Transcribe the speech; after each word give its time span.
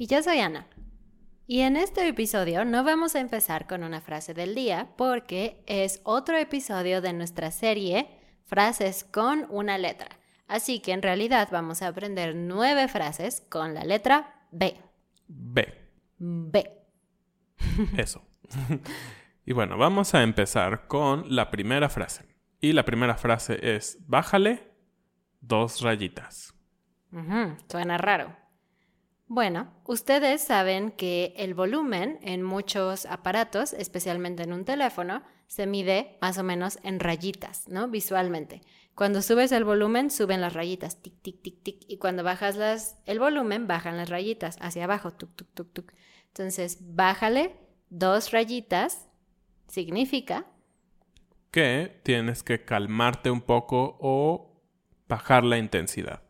Y 0.00 0.06
yo 0.06 0.22
soy 0.22 0.38
Ana. 0.38 0.68
Y 1.48 1.60
en 1.62 1.76
este 1.76 2.06
episodio 2.06 2.64
no 2.64 2.84
vamos 2.84 3.16
a 3.16 3.20
empezar 3.20 3.66
con 3.66 3.82
una 3.82 4.00
frase 4.00 4.32
del 4.32 4.54
día 4.54 4.90
porque 4.96 5.64
es 5.66 6.00
otro 6.04 6.36
episodio 6.38 7.00
de 7.00 7.12
nuestra 7.12 7.50
serie 7.50 8.08
Frases 8.44 9.02
con 9.02 9.46
una 9.50 9.76
letra. 9.76 10.08
Así 10.46 10.78
que 10.80 10.92
en 10.92 11.02
realidad 11.02 11.48
vamos 11.50 11.82
a 11.82 11.88
aprender 11.88 12.36
nueve 12.36 12.86
frases 12.86 13.44
con 13.50 13.74
la 13.74 13.82
letra 13.82 14.46
B. 14.52 14.80
B. 15.26 15.74
B. 16.16 16.70
Eso. 17.96 18.22
y 19.44 19.52
bueno, 19.52 19.76
vamos 19.76 20.14
a 20.14 20.22
empezar 20.22 20.86
con 20.86 21.24
la 21.34 21.50
primera 21.50 21.88
frase. 21.88 22.24
Y 22.60 22.72
la 22.72 22.84
primera 22.84 23.16
frase 23.16 23.58
es, 23.74 23.98
bájale 24.06 24.62
dos 25.40 25.82
rayitas. 25.82 26.54
Suena 27.68 27.98
raro. 27.98 28.47
Bueno, 29.30 29.70
ustedes 29.84 30.42
saben 30.42 30.90
que 30.90 31.34
el 31.36 31.52
volumen 31.52 32.18
en 32.22 32.42
muchos 32.42 33.04
aparatos, 33.04 33.74
especialmente 33.74 34.42
en 34.42 34.54
un 34.54 34.64
teléfono, 34.64 35.22
se 35.46 35.66
mide 35.66 36.16
más 36.22 36.38
o 36.38 36.42
menos 36.42 36.78
en 36.82 36.98
rayitas, 36.98 37.68
¿no? 37.68 37.88
Visualmente. 37.88 38.62
Cuando 38.94 39.20
subes 39.20 39.52
el 39.52 39.64
volumen, 39.64 40.10
suben 40.10 40.40
las 40.40 40.54
rayitas, 40.54 41.02
tic, 41.02 41.20
tic, 41.20 41.42
tic, 41.42 41.62
tic. 41.62 41.84
Y 41.88 41.98
cuando 41.98 42.24
bajas 42.24 42.56
las, 42.56 42.96
el 43.04 43.18
volumen, 43.18 43.66
bajan 43.66 43.98
las 43.98 44.08
rayitas 44.08 44.56
hacia 44.60 44.84
abajo, 44.84 45.12
tuk, 45.12 45.36
tuk, 45.36 45.48
tuk, 45.52 45.72
tuk. 45.74 45.92
Entonces, 46.28 46.78
bájale 46.80 47.54
dos 47.90 48.32
rayitas 48.32 49.08
significa 49.66 50.46
Que 51.50 52.00
tienes 52.02 52.42
que 52.42 52.64
calmarte 52.64 53.30
un 53.30 53.42
poco 53.42 53.98
o 54.00 54.62
bajar 55.06 55.44
la 55.44 55.58
intensidad. 55.58 56.22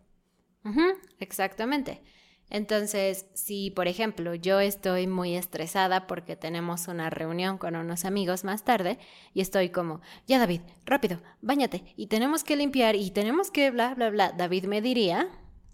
Exactamente. 1.18 2.02
Entonces, 2.50 3.26
si 3.34 3.70
por 3.70 3.88
ejemplo 3.88 4.34
yo 4.34 4.60
estoy 4.60 5.06
muy 5.06 5.36
estresada 5.36 6.06
porque 6.06 6.36
tenemos 6.36 6.88
una 6.88 7.10
reunión 7.10 7.58
con 7.58 7.76
unos 7.76 8.04
amigos 8.04 8.44
más 8.44 8.64
tarde 8.64 8.98
y 9.34 9.40
estoy 9.40 9.70
como, 9.70 10.00
ya 10.26 10.38
David, 10.38 10.62
rápido, 10.86 11.20
báñate 11.42 11.84
y 11.96 12.06
tenemos 12.06 12.44
que 12.44 12.56
limpiar 12.56 12.96
y 12.96 13.10
tenemos 13.10 13.50
que 13.50 13.70
bla, 13.70 13.94
bla, 13.94 14.10
bla, 14.10 14.32
David 14.32 14.64
me 14.64 14.80
diría, 14.80 15.28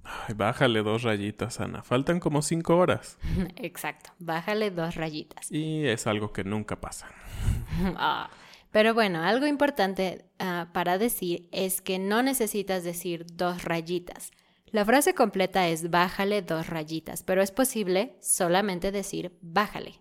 Ay, 0.04 0.34
bájale 0.34 0.82
dos 0.82 1.02
rayitas, 1.02 1.60
Ana. 1.60 1.82
Faltan 1.82 2.20
como 2.20 2.42
cinco 2.42 2.76
horas. 2.76 3.18
exacto, 3.56 4.10
bájale 4.18 4.70
dos 4.70 4.96
rayitas. 4.96 5.50
Y 5.50 5.86
es 5.86 6.06
algo 6.06 6.32
que 6.32 6.44
nunca 6.44 6.80
pasa. 6.80 7.08
Ah, 7.96 8.30
Pero 8.70 8.94
bueno, 8.94 9.22
algo 9.22 9.46
importante 9.46 10.26
ah, 10.38 10.68
para 10.72 10.98
decir 10.98 11.48
es 11.52 11.80
que 11.80 11.98
no 11.98 12.22
necesitas 12.22 12.84
decir 12.84 13.26
dos 13.32 13.64
rayitas. 13.64 14.30
La 14.74 14.84
frase 14.84 15.14
completa 15.14 15.68
es 15.68 15.88
bájale 15.88 16.42
dos 16.42 16.66
rayitas, 16.66 17.22
pero 17.22 17.42
es 17.42 17.52
posible 17.52 18.16
solamente 18.20 18.90
decir 18.90 19.30
bájale. 19.40 20.00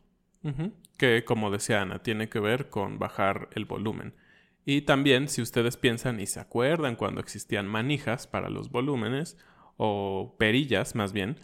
Que, 0.97 1.23
como 1.23 1.51
decía 1.51 1.84
Ana, 1.84 2.01
tiene 2.01 2.28
que 2.28 2.39
ver 2.39 2.72
con 2.72 2.97
bajar 2.97 3.50
el 3.53 3.66
volumen. 3.66 4.16
Y 4.66 4.81
también, 4.81 5.28
si 5.28 5.44
ustedes 5.44 5.78
piensan 5.78 6.19
y 6.19 6.25
se 6.25 6.39
acuerdan 6.39 6.95
cuando 6.95 7.22
existían 7.22 7.67
manijas 7.67 8.25
para 8.25 8.50
los 8.50 8.72
volúmenes, 8.72 9.38
o 9.78 10.34
perillas 10.39 10.95
más 10.95 11.13
bien, 11.13 11.38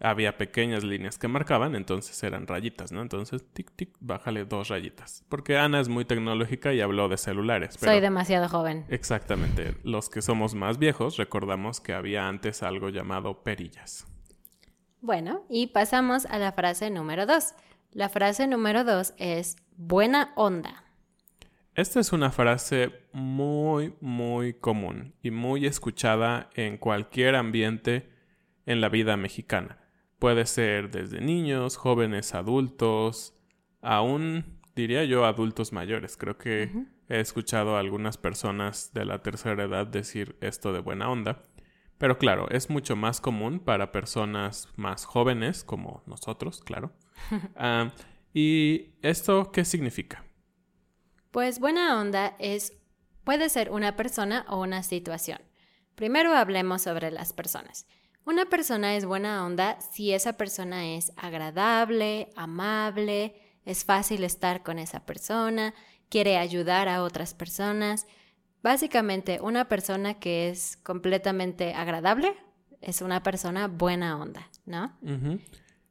había 0.00 0.36
pequeñas 0.36 0.84
líneas 0.84 1.18
que 1.18 1.28
marcaban, 1.28 1.74
entonces 1.74 2.22
eran 2.22 2.46
rayitas, 2.46 2.92
¿no? 2.92 3.00
Entonces, 3.00 3.44
tic, 3.52 3.72
tic, 3.74 3.96
bájale 4.00 4.44
dos 4.44 4.68
rayitas. 4.68 5.24
Porque 5.28 5.56
Ana 5.56 5.80
es 5.80 5.88
muy 5.88 6.04
tecnológica 6.04 6.72
y 6.74 6.80
habló 6.80 7.08
de 7.08 7.16
celulares. 7.16 7.76
Pero 7.78 7.92
Soy 7.92 8.00
demasiado 8.00 8.48
joven. 8.48 8.84
Exactamente. 8.88 9.74
Los 9.82 10.08
que 10.10 10.22
somos 10.22 10.54
más 10.54 10.78
viejos 10.78 11.16
recordamos 11.16 11.80
que 11.80 11.94
había 11.94 12.28
antes 12.28 12.62
algo 12.62 12.90
llamado 12.90 13.42
perillas. 13.42 14.06
Bueno, 15.00 15.44
y 15.48 15.68
pasamos 15.68 16.26
a 16.26 16.38
la 16.38 16.52
frase 16.52 16.90
número 16.90 17.26
dos. 17.26 17.54
La 17.92 18.08
frase 18.08 18.46
número 18.46 18.84
dos 18.84 19.14
es 19.16 19.56
buena 19.76 20.32
onda. 20.36 20.84
Esta 21.74 22.00
es 22.00 22.12
una 22.12 22.30
frase 22.30 22.90
muy, 23.12 23.94
muy 24.00 24.54
común 24.54 25.14
y 25.22 25.30
muy 25.30 25.66
escuchada 25.66 26.48
en 26.54 26.78
cualquier 26.78 27.34
ambiente 27.36 28.10
en 28.64 28.80
la 28.80 28.88
vida 28.88 29.16
mexicana. 29.16 29.85
Puede 30.18 30.46
ser 30.46 30.90
desde 30.90 31.20
niños, 31.20 31.76
jóvenes, 31.76 32.34
adultos, 32.34 33.34
aún 33.82 34.58
diría 34.74 35.04
yo 35.04 35.24
adultos 35.24 35.72
mayores. 35.72 36.16
Creo 36.16 36.38
que 36.38 36.70
he 37.08 37.20
escuchado 37.20 37.76
a 37.76 37.80
algunas 37.80 38.16
personas 38.16 38.92
de 38.92 39.04
la 39.04 39.22
tercera 39.22 39.64
edad 39.64 39.86
decir 39.86 40.36
esto 40.40 40.72
de 40.72 40.80
buena 40.80 41.10
onda. 41.10 41.42
Pero 41.98 42.18
claro, 42.18 42.48
es 42.50 42.68
mucho 42.68 42.94
más 42.94 43.20
común 43.20 43.58
para 43.58 43.92
personas 43.92 44.68
más 44.76 45.04
jóvenes 45.04 45.64
como 45.64 46.02
nosotros, 46.06 46.60
claro. 46.60 46.92
Ah, 47.56 47.90
¿Y 48.34 48.90
esto 49.00 49.50
qué 49.50 49.64
significa? 49.64 50.26
Pues 51.30 51.58
buena 51.58 51.98
onda 51.98 52.36
es 52.38 52.74
puede 53.24 53.48
ser 53.48 53.70
una 53.70 53.96
persona 53.96 54.44
o 54.48 54.60
una 54.60 54.82
situación. 54.82 55.40
Primero 55.94 56.34
hablemos 56.34 56.82
sobre 56.82 57.10
las 57.10 57.32
personas. 57.32 57.86
Una 58.26 58.46
persona 58.46 58.96
es 58.96 59.04
buena 59.04 59.46
onda 59.46 59.80
si 59.80 60.12
esa 60.12 60.36
persona 60.36 60.96
es 60.96 61.12
agradable, 61.16 62.28
amable, 62.34 63.36
es 63.64 63.84
fácil 63.84 64.24
estar 64.24 64.64
con 64.64 64.80
esa 64.80 65.06
persona, 65.06 65.74
quiere 66.08 66.36
ayudar 66.36 66.88
a 66.88 67.04
otras 67.04 67.34
personas. 67.34 68.08
Básicamente, 68.64 69.38
una 69.40 69.68
persona 69.68 70.14
que 70.14 70.48
es 70.48 70.76
completamente 70.78 71.72
agradable 71.72 72.34
es 72.80 73.00
una 73.00 73.22
persona 73.22 73.68
buena 73.68 74.20
onda, 74.20 74.50
¿no? 74.64 74.92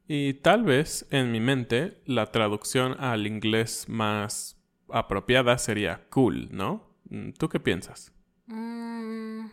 Y 0.06 0.34
tal 0.34 0.64
vez 0.64 1.06
en 1.10 1.32
mi 1.32 1.40
mente 1.40 2.02
la 2.04 2.26
traducción 2.32 2.96
al 3.00 3.26
inglés 3.26 3.88
más 3.88 4.62
apropiada 4.90 5.56
sería 5.56 6.06
cool, 6.10 6.48
¿no? 6.50 6.98
Mm, 7.08 7.30
¿Tú 7.30 7.48
qué 7.48 7.60
piensas? 7.60 8.12
Mm, 8.46 9.46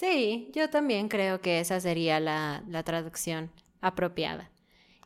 sí, 0.00 0.50
yo 0.54 0.70
también 0.70 1.08
creo 1.08 1.42
que 1.42 1.60
esa 1.60 1.78
sería 1.78 2.20
la, 2.20 2.64
la 2.66 2.82
traducción 2.82 3.50
apropiada. 3.82 4.50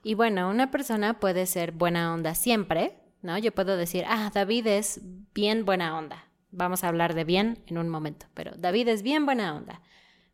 Y 0.05 0.14
bueno, 0.14 0.49
una 0.49 0.70
persona 0.70 1.19
puede 1.19 1.46
ser 1.46 1.73
buena 1.73 2.14
onda 2.14 2.35
siempre, 2.37 2.96
¿no? 3.20 3.37
Yo 3.38 3.52
puedo 3.52 3.76
decir, 3.76 4.05
ah, 4.06 4.31
David 4.32 4.67
es 4.69 5.00
bien 5.35 5.64
buena 5.64 5.99
onda. 5.99 6.29
Vamos 6.50 6.85
a 6.85 6.88
hablar 6.88 7.14
de 7.14 7.25
bien 7.25 7.58
en 7.67 7.79
un 7.79 7.88
momento, 7.88 8.26
pero 8.35 8.52
David 8.56 8.88
es 8.88 9.02
bien 9.02 9.26
buena 9.26 9.56
onda. 9.56 9.82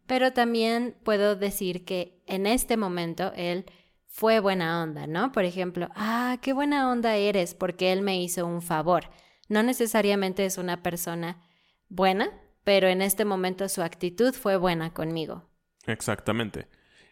Pero 0.06 0.32
también 0.32 0.94
puedo 1.04 1.36
decir 1.36 1.84
que 1.84 2.20
en 2.26 2.46
este 2.46 2.76
momento 2.76 3.32
él 3.36 3.64
fue 4.06 4.40
buena 4.40 4.82
onda, 4.82 5.06
¿no? 5.06 5.32
Por 5.32 5.44
ejemplo, 5.44 5.88
ah, 5.94 6.36
qué 6.42 6.52
buena 6.52 6.90
onda 6.90 7.16
eres 7.16 7.54
porque 7.54 7.92
él 7.92 8.02
me 8.02 8.20
hizo 8.20 8.44
un 8.44 8.60
favor. 8.60 9.08
No 9.48 9.62
necesariamente 9.62 10.44
es 10.44 10.58
una 10.58 10.82
persona 10.82 11.40
buena, 11.88 12.30
pero 12.70 12.86
en 12.86 13.02
este 13.02 13.24
momento 13.24 13.68
su 13.68 13.82
actitud 13.82 14.32
fue 14.32 14.56
buena 14.56 14.94
conmigo. 14.94 15.42
Exactamente. 15.88 16.68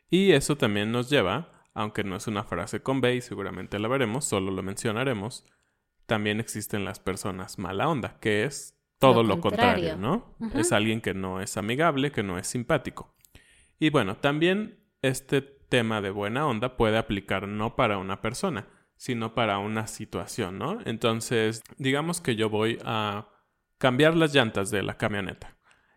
Y 0.09 0.31
eso 0.31 0.57
también 0.57 0.93
nos 0.93 1.11
lleva, 1.11 1.65
aunque 1.75 2.05
no 2.05 2.15
es 2.15 2.29
una 2.29 2.45
frase 2.45 2.81
con 2.81 3.01
B 3.01 3.17
y 3.17 3.21
seguramente 3.21 3.81
la 3.81 3.89
veremos, 3.89 4.25
solo 4.25 4.53
lo 4.53 4.63
mencionaremos, 4.63 5.45
también 6.07 6.39
existen 6.39 6.85
las 6.85 7.01
personas 7.01 7.59
mala 7.59 7.89
onda, 7.89 8.21
que 8.21 8.45
es 8.45 8.79
todo 9.01 9.25
lo, 9.25 9.41
contrario. 9.41 9.97
¿no? 9.97 10.37
Es 10.55 10.71
alguien 10.71 11.01
que 11.01 11.13
no 11.13 11.41
es 11.41 11.57
amigable, 11.57 12.13
que 12.13 12.23
no 12.23 12.39
es 12.39 12.47
simpático. 12.47 13.17
Y 13.81 13.91
bueno, 13.91 14.17
también 14.17 14.79
este 15.03 15.43
tema 15.43 16.01
de 16.01 16.11
buena 16.11 16.47
onda 16.47 16.77
puede 16.77 16.99
aplicar 16.99 17.49
no 17.49 17.75
para 17.75 17.99
una 17.99 18.23
persona, 18.23 18.69
sino 18.97 19.35
para 19.35 19.59
una 19.59 19.89
situación, 19.89 20.57
¿no? 20.57 20.79
Entonces, 20.85 21.65
digamos 21.79 22.21
que 22.21 22.37
yo 22.37 22.49
voy 22.49 22.79
a 22.85 23.27
cambiar 23.79 24.15
las 24.17 24.35
llantas 24.35 24.71
de 24.71 24.83
la 24.83 24.97
camioneta. 24.97 25.57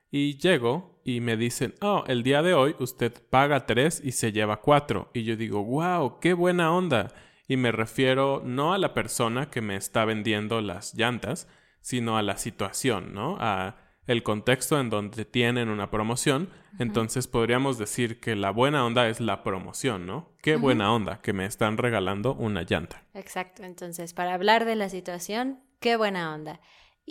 Y 0.10 0.38
llego 0.38 1.02
y 1.06 1.22
me 1.22 1.38
dicen, 1.38 1.74
oh, 1.82 2.04
el 2.08 2.24
día 2.24 2.42
de 2.42 2.54
hoy 2.54 2.76
usted 2.80 3.14
paga 3.30 3.66
tres 3.66 4.02
y 4.04 4.12
se 4.12 4.32
lleva 4.32 4.62
cuatro. 4.62 5.10
Y 5.14 5.24
yo 5.24 5.36
digo, 5.36 5.64
wow, 5.64 6.20
qué 6.20 6.34
buena 6.34 6.74
onda. 6.74 7.14
Y 7.48 7.58
me 7.58 7.72
refiero 7.72 8.42
no 8.46 8.74
a 8.74 8.78
la 8.78 8.94
persona 8.94 9.50
que 9.50 9.62
me 9.62 9.76
está 9.76 10.06
vendiendo 10.06 10.62
las 10.62 10.94
llantas, 10.94 11.48
sino 11.82 12.18
a 12.18 12.22
la 12.22 12.38
situación, 12.38 13.14
¿no? 13.14 13.38
A 13.40 13.78
el 14.08 14.24
contexto 14.24 14.80
en 14.80 14.90
donde 14.90 15.26
tienen 15.26 15.70
una 15.70 15.90
promoción. 15.90 16.50
Entonces 16.80 17.28
podríamos 17.28 17.78
decir 17.78 18.20
que 18.20 18.36
la 18.36 18.52
buena 18.52 18.86
onda 18.86 19.08
es 19.08 19.20
la 19.20 19.44
promoción, 19.44 20.06
¿no? 20.06 20.34
Qué 20.42 20.56
buena 20.56 20.94
onda 20.94 21.22
que 21.22 21.34
me 21.34 21.46
están 21.46 21.78
regalando 21.78 22.34
una 22.34 22.64
llanta. 22.64 23.04
Exacto. 23.14 23.64
Entonces, 23.64 24.14
para 24.14 24.34
hablar 24.34 24.66
de 24.66 24.76
la 24.76 24.90
situación, 24.90 25.60
qué 25.80 25.98
buena 25.98 26.34
onda. 26.34 26.60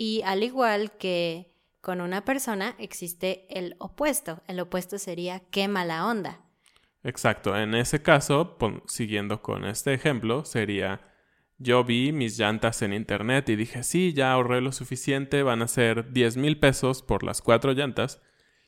Y 0.01 0.23
al 0.23 0.41
igual 0.41 0.97
que 0.97 1.53
con 1.79 2.01
una 2.01 2.25
persona, 2.25 2.73
existe 2.79 3.45
el 3.51 3.75
opuesto. 3.77 4.41
El 4.47 4.59
opuesto 4.59 4.97
sería 4.97 5.43
qué 5.51 5.67
mala 5.67 6.07
onda. 6.07 6.41
Exacto. 7.03 7.55
En 7.55 7.75
ese 7.75 8.01
caso, 8.01 8.57
siguiendo 8.87 9.43
con 9.43 9.63
este 9.63 9.93
ejemplo, 9.93 10.43
sería 10.43 11.01
yo 11.59 11.83
vi 11.83 12.11
mis 12.13 12.35
llantas 12.39 12.81
en 12.81 12.93
internet 12.93 13.47
y 13.49 13.55
dije, 13.55 13.83
sí, 13.83 14.11
ya 14.13 14.33
ahorré 14.33 14.61
lo 14.61 14.71
suficiente, 14.71 15.43
van 15.43 15.61
a 15.61 15.67
ser 15.67 16.11
10 16.11 16.35
mil 16.37 16.57
pesos 16.57 17.03
por 17.03 17.21
las 17.21 17.43
cuatro 17.43 17.73
llantas. 17.73 18.23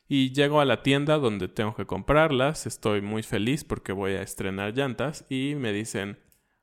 Y 0.07 0.33
llego 0.33 0.61
a 0.61 0.65
la 0.65 0.83
tienda 0.83 1.17
donde 1.17 1.47
tengo 1.47 1.73
que 1.73 1.87
comprarlas, 1.87 2.67
estoy 2.67 3.01
muy 3.01 3.23
feliz 3.23 3.63
porque 3.63 3.91
voy 3.91 4.11
a 4.11 4.21
estrenar 4.21 4.75
llantas 4.75 5.25
y 5.29 5.55
me 5.55 5.73
dicen, 5.73 6.19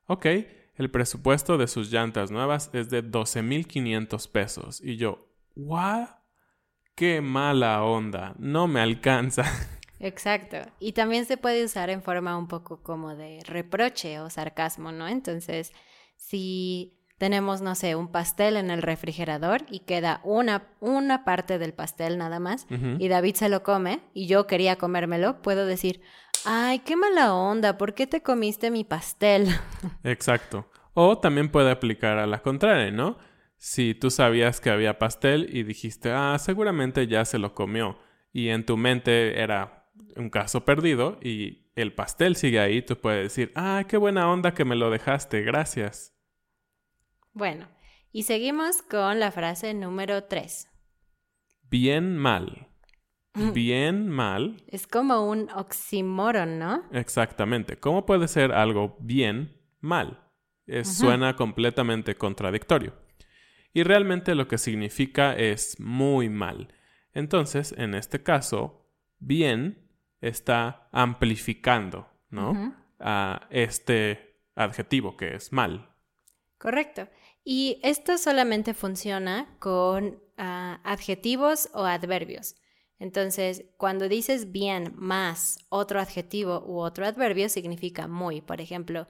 ok, 0.07 0.27
el 0.75 0.89
presupuesto 0.89 1.57
de 1.57 1.67
sus 1.67 1.91
llantas 1.91 2.31
nuevas 2.31 2.69
es 2.73 2.89
de 2.89 3.03
12.500 3.03 4.31
pesos. 4.31 4.81
Y 4.81 4.97
yo, 4.97 5.27
¿what? 5.55 6.09
Qué 6.95 7.21
mala 7.21 7.83
onda, 7.83 8.35
no 8.37 8.67
me 8.67 8.81
alcanza. 8.81 9.43
Exacto. 9.99 10.57
Y 10.79 10.93
también 10.93 11.25
se 11.25 11.37
puede 11.37 11.63
usar 11.63 11.89
en 11.89 12.01
forma 12.01 12.37
un 12.37 12.47
poco 12.47 12.81
como 12.81 13.15
de 13.15 13.39
reproche 13.45 14.19
o 14.19 14.29
sarcasmo, 14.29 14.91
¿no? 14.91 15.07
Entonces, 15.07 15.71
si 16.15 16.97
tenemos, 17.21 17.61
no 17.61 17.75
sé, 17.75 17.95
un 17.95 18.07
pastel 18.07 18.57
en 18.57 18.71
el 18.71 18.81
refrigerador 18.81 19.63
y 19.69 19.81
queda 19.81 20.21
una, 20.23 20.69
una 20.79 21.23
parte 21.23 21.59
del 21.59 21.71
pastel 21.71 22.17
nada 22.17 22.39
más 22.39 22.65
y 22.97 23.07
David 23.09 23.35
se 23.35 23.47
lo 23.47 23.61
come 23.61 23.99
y 24.15 24.25
yo 24.25 24.47
quería 24.47 24.77
comérmelo, 24.77 25.39
puedo 25.43 25.67
decir, 25.67 26.01
ay, 26.45 26.79
qué 26.79 26.95
mala 26.95 27.33
onda, 27.33 27.77
¿por 27.77 27.93
qué 27.93 28.07
te 28.07 28.21
comiste 28.21 28.71
mi 28.71 28.83
pastel? 28.83 29.47
Exacto. 30.03 30.69
O 30.93 31.17
también 31.19 31.49
puede 31.49 31.71
aplicar 31.71 32.17
a 32.17 32.27
la 32.27 32.41
contraria, 32.41 32.91
¿no? 32.91 33.17
Si 33.57 33.93
tú 33.93 34.09
sabías 34.09 34.59
que 34.59 34.69
había 34.69 34.99
pastel 34.99 35.47
y 35.55 35.63
dijiste, 35.63 36.11
ah, 36.11 36.37
seguramente 36.39 37.07
ya 37.07 37.25
se 37.25 37.37
lo 37.37 37.53
comió 37.53 37.99
y 38.33 38.49
en 38.49 38.65
tu 38.65 38.77
mente 38.77 39.39
era 39.41 39.91
un 40.15 40.29
caso 40.29 40.65
perdido 40.65 41.19
y 41.21 41.69
el 41.75 41.93
pastel 41.93 42.35
sigue 42.35 42.59
ahí, 42.59 42.81
tú 42.81 42.97
puedes 42.97 43.23
decir, 43.23 43.51
ah, 43.55 43.83
qué 43.87 43.97
buena 43.97 44.29
onda 44.29 44.53
que 44.53 44.65
me 44.65 44.75
lo 44.75 44.89
dejaste, 44.89 45.41
gracias. 45.41 46.15
Bueno, 47.33 47.69
y 48.11 48.23
seguimos 48.23 48.81
con 48.81 49.19
la 49.19 49.31
frase 49.31 49.73
número 49.73 50.23
3. 50.25 50.67
Bien 51.69 52.17
mal. 52.17 52.70
Mm. 53.33 53.53
Bien 53.53 54.09
mal. 54.09 54.63
Es 54.67 54.87
como 54.87 55.29
un 55.29 55.49
oxímoron, 55.51 56.59
¿no? 56.59 56.83
Exactamente. 56.91 57.77
¿Cómo 57.77 58.05
puede 58.05 58.27
ser 58.27 58.51
algo 58.51 58.97
bien 58.99 59.57
mal? 59.79 60.19
Suena 60.83 61.35
completamente 61.35 62.15
contradictorio. 62.15 62.93
Y 63.73 63.83
realmente 63.83 64.35
lo 64.35 64.47
que 64.47 64.57
significa 64.57 65.33
es 65.35 65.79
muy 65.79 66.29
mal. 66.29 66.73
Entonces, 67.13 67.73
en 67.77 67.93
este 67.93 68.23
caso, 68.23 68.87
bien 69.19 69.89
está 70.21 70.87
amplificando, 70.91 72.07
¿no? 72.29 72.73
A 72.99 73.47
este 73.49 74.39
adjetivo 74.55 75.17
que 75.17 75.35
es 75.35 75.51
mal. 75.51 75.89
Correcto. 76.57 77.07
Y 77.43 77.79
esto 77.81 78.17
solamente 78.17 78.73
funciona 78.73 79.55
con 79.59 80.21
ah, 80.37 80.79
adjetivos 80.83 81.69
o 81.73 81.83
adverbios. 81.83 82.55
Entonces, 83.01 83.65
cuando 83.77 84.07
dices 84.07 84.51
bien 84.51 84.93
más 84.95 85.57
otro 85.69 85.99
adjetivo 85.99 86.63
u 86.67 86.81
otro 86.81 87.07
adverbio, 87.07 87.49
significa 87.49 88.07
muy. 88.07 88.41
Por 88.41 88.61
ejemplo, 88.61 89.07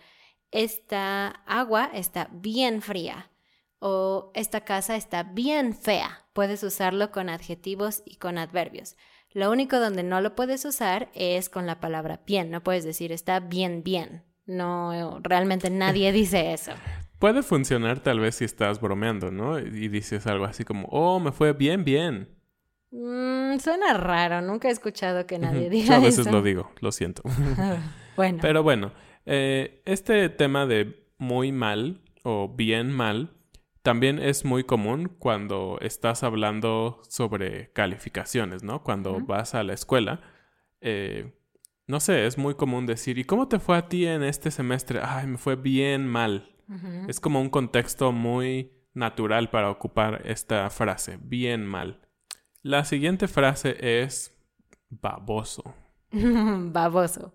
esta 0.50 1.28
agua 1.46 1.92
está 1.94 2.30
bien 2.32 2.82
fría 2.82 3.32
o 3.80 4.32
esta 4.34 4.62
casa 4.62 4.96
está 4.96 5.24
bien 5.24 5.76
fea. 5.76 6.26
Puedes 6.32 6.64
usarlo 6.64 7.12
con 7.12 7.28
adjetivos 7.28 8.02
y 8.06 8.16
con 8.16 8.38
adverbios. 8.38 8.96
Lo 9.34 9.52
único 9.52 9.78
donde 9.78 10.04
no 10.04 10.22
lo 10.22 10.36
puedes 10.36 10.64
usar 10.64 11.10
es 11.14 11.50
con 11.50 11.68
la 11.68 11.82
palabra 11.82 12.22
bien. 12.26 12.50
No 12.50 12.64
puedes 12.64 12.86
decir 12.86 13.12
está 13.12 13.42
bien, 13.42 13.84
bien. 13.84 14.24
No, 14.46 15.20
realmente 15.22 15.70
nadie 15.70 16.12
dice 16.14 16.54
eso. 16.54 16.72
Puede 17.20 17.44
funcionar 17.44 18.00
tal 18.00 18.22
vez 18.22 18.36
si 18.36 18.46
estás 18.46 18.80
bromeando, 18.80 19.32
¿no? 19.32 19.60
Y 19.60 19.90
dices 19.90 20.28
algo 20.28 20.46
así 20.46 20.64
como, 20.64 20.88
oh, 20.92 21.20
me 21.20 21.34
fue 21.34 21.52
bien, 21.52 21.84
bien. 21.84 22.41
Mm, 22.92 23.58
suena 23.60 23.94
raro, 23.94 24.42
nunca 24.42 24.68
he 24.68 24.72
escuchado 24.72 25.26
que 25.26 25.40
nadie 25.40 25.70
diga 25.70 25.86
eso. 25.86 25.94
A 25.96 26.00
veces 26.00 26.32
lo 26.32 26.42
digo, 26.42 26.72
lo 26.82 26.92
siento. 26.92 27.24
bueno. 28.16 28.40
Pero 28.42 28.64
bueno, 28.64 28.92
eh, 29.26 29.82
este 29.86 30.30
tema 30.30 30.66
de 30.66 31.08
muy 31.18 31.52
mal 31.52 32.02
o 32.24 32.54
bien 32.54 32.92
mal 32.92 33.32
también 33.82 34.20
es 34.20 34.46
muy 34.46 34.64
común 34.64 35.10
cuando 35.20 35.80
estás 35.82 36.24
hablando 36.24 37.02
sobre 37.08 37.72
calificaciones, 37.72 38.64
¿no? 38.64 38.84
Cuando 38.84 39.20
vas 39.22 39.56
a 39.56 39.64
la 39.64 39.74
escuela, 39.74 40.22
eh, 40.82 41.34
no 41.88 42.00
sé, 42.00 42.26
es 42.26 42.38
muy 42.38 42.56
común 42.56 42.86
decir, 42.86 43.18
¿y 43.18 43.24
cómo 43.24 43.48
te 43.48 43.60
fue 43.60 43.78
a 43.78 43.88
ti 43.88 44.06
en 44.06 44.24
este 44.24 44.52
semestre? 44.52 45.00
Ay, 45.04 45.28
me 45.28 45.38
fue 45.38 45.56
bien 45.56 46.08
mal. 46.08 46.48
Es 47.10 47.20
como 47.20 47.42
un 47.42 47.50
contexto 47.50 48.14
muy 48.14 48.72
natural 48.94 49.50
para 49.50 49.70
ocupar 49.70 50.22
esta 50.24 50.70
frase, 50.70 51.20
bien 51.22 51.66
mal. 51.66 52.00
La 52.64 52.86
siguiente 52.86 53.28
frase 53.28 54.04
es 54.04 54.38
baboso. 54.90 55.64
baboso. 56.12 57.34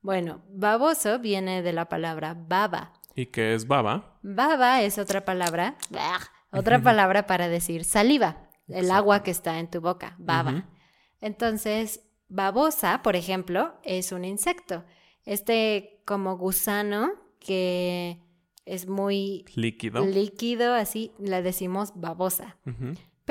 Bueno, 0.00 0.42
baboso 0.48 1.18
viene 1.18 1.62
de 1.62 1.72
la 1.72 1.88
palabra 1.88 2.34
baba. 2.34 2.92
¿Y 3.14 3.26
qué 3.26 3.54
es 3.54 3.66
baba? 3.66 4.18
Baba 4.22 4.82
es 4.82 4.98
otra 4.98 5.24
palabra, 5.24 5.76
otra 6.52 6.78
palabra 6.82 7.26
para 7.26 7.48
decir 7.48 7.84
saliva, 7.84 8.48
el 8.68 8.90
agua 8.90 9.22
que 9.22 9.32
está 9.32 9.58
en 9.58 9.68
tu 9.68 9.80
boca, 9.80 10.14
baba. 10.18 10.68
Entonces, 11.20 12.00
babosa, 12.28 13.02
por 13.02 13.16
ejemplo, 13.16 13.74
es 13.82 14.12
un 14.12 14.24
insecto. 14.24 14.84
Este 15.24 16.00
como 16.06 16.38
gusano 16.38 17.10
que 17.40 18.20
es 18.64 18.86
muy 18.86 19.44
líquido. 19.54 20.06
Líquido, 20.06 20.74
así 20.74 21.12
le 21.18 21.42
decimos 21.42 21.92
babosa. 21.96 22.56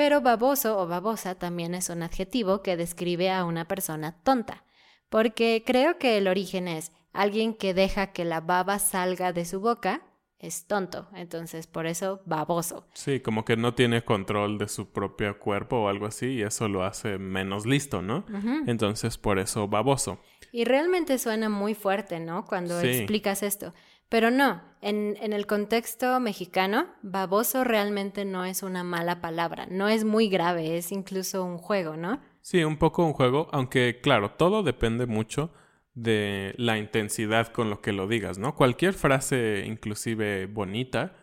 Pero 0.00 0.22
baboso 0.22 0.78
o 0.78 0.86
babosa 0.86 1.34
también 1.34 1.74
es 1.74 1.90
un 1.90 2.02
adjetivo 2.02 2.62
que 2.62 2.78
describe 2.78 3.30
a 3.30 3.44
una 3.44 3.68
persona 3.68 4.18
tonta, 4.22 4.64
porque 5.10 5.62
creo 5.66 5.98
que 5.98 6.16
el 6.16 6.26
origen 6.26 6.68
es 6.68 6.90
alguien 7.12 7.52
que 7.52 7.74
deja 7.74 8.06
que 8.06 8.24
la 8.24 8.40
baba 8.40 8.78
salga 8.78 9.34
de 9.34 9.44
su 9.44 9.60
boca 9.60 10.00
es 10.38 10.66
tonto, 10.66 11.06
entonces 11.14 11.66
por 11.66 11.84
eso 11.84 12.22
baboso. 12.24 12.86
Sí, 12.94 13.20
como 13.20 13.44
que 13.44 13.58
no 13.58 13.74
tiene 13.74 14.02
control 14.02 14.56
de 14.56 14.68
su 14.68 14.90
propio 14.90 15.38
cuerpo 15.38 15.82
o 15.82 15.88
algo 15.88 16.06
así 16.06 16.28
y 16.28 16.42
eso 16.44 16.66
lo 16.66 16.82
hace 16.82 17.18
menos 17.18 17.66
listo, 17.66 18.00
¿no? 18.00 18.24
Entonces 18.66 19.18
por 19.18 19.38
eso 19.38 19.68
baboso. 19.68 20.18
Y 20.50 20.64
realmente 20.64 21.18
suena 21.18 21.50
muy 21.50 21.74
fuerte, 21.74 22.20
¿no? 22.20 22.46
Cuando 22.46 22.80
explicas 22.80 23.42
esto. 23.42 23.74
Pero 24.10 24.30
no, 24.30 24.60
en, 24.82 25.16
en, 25.20 25.32
el 25.32 25.46
contexto 25.46 26.18
mexicano, 26.20 26.88
baboso 27.00 27.62
realmente 27.64 28.24
no 28.24 28.44
es 28.44 28.62
una 28.62 28.82
mala 28.82 29.20
palabra, 29.20 29.66
no 29.70 29.88
es 29.88 30.04
muy 30.04 30.28
grave, 30.28 30.76
es 30.76 30.90
incluso 30.90 31.44
un 31.44 31.56
juego, 31.56 31.96
¿no? 31.96 32.20
Sí, 32.42 32.64
un 32.64 32.76
poco 32.76 33.06
un 33.06 33.12
juego, 33.12 33.48
aunque 33.52 34.00
claro, 34.02 34.32
todo 34.32 34.64
depende 34.64 35.06
mucho 35.06 35.52
de 35.94 36.54
la 36.56 36.76
intensidad 36.76 37.48
con 37.52 37.70
lo 37.70 37.80
que 37.80 37.92
lo 37.92 38.08
digas, 38.08 38.36
¿no? 38.36 38.56
Cualquier 38.56 38.94
frase, 38.94 39.64
inclusive 39.64 40.46
bonita, 40.46 41.14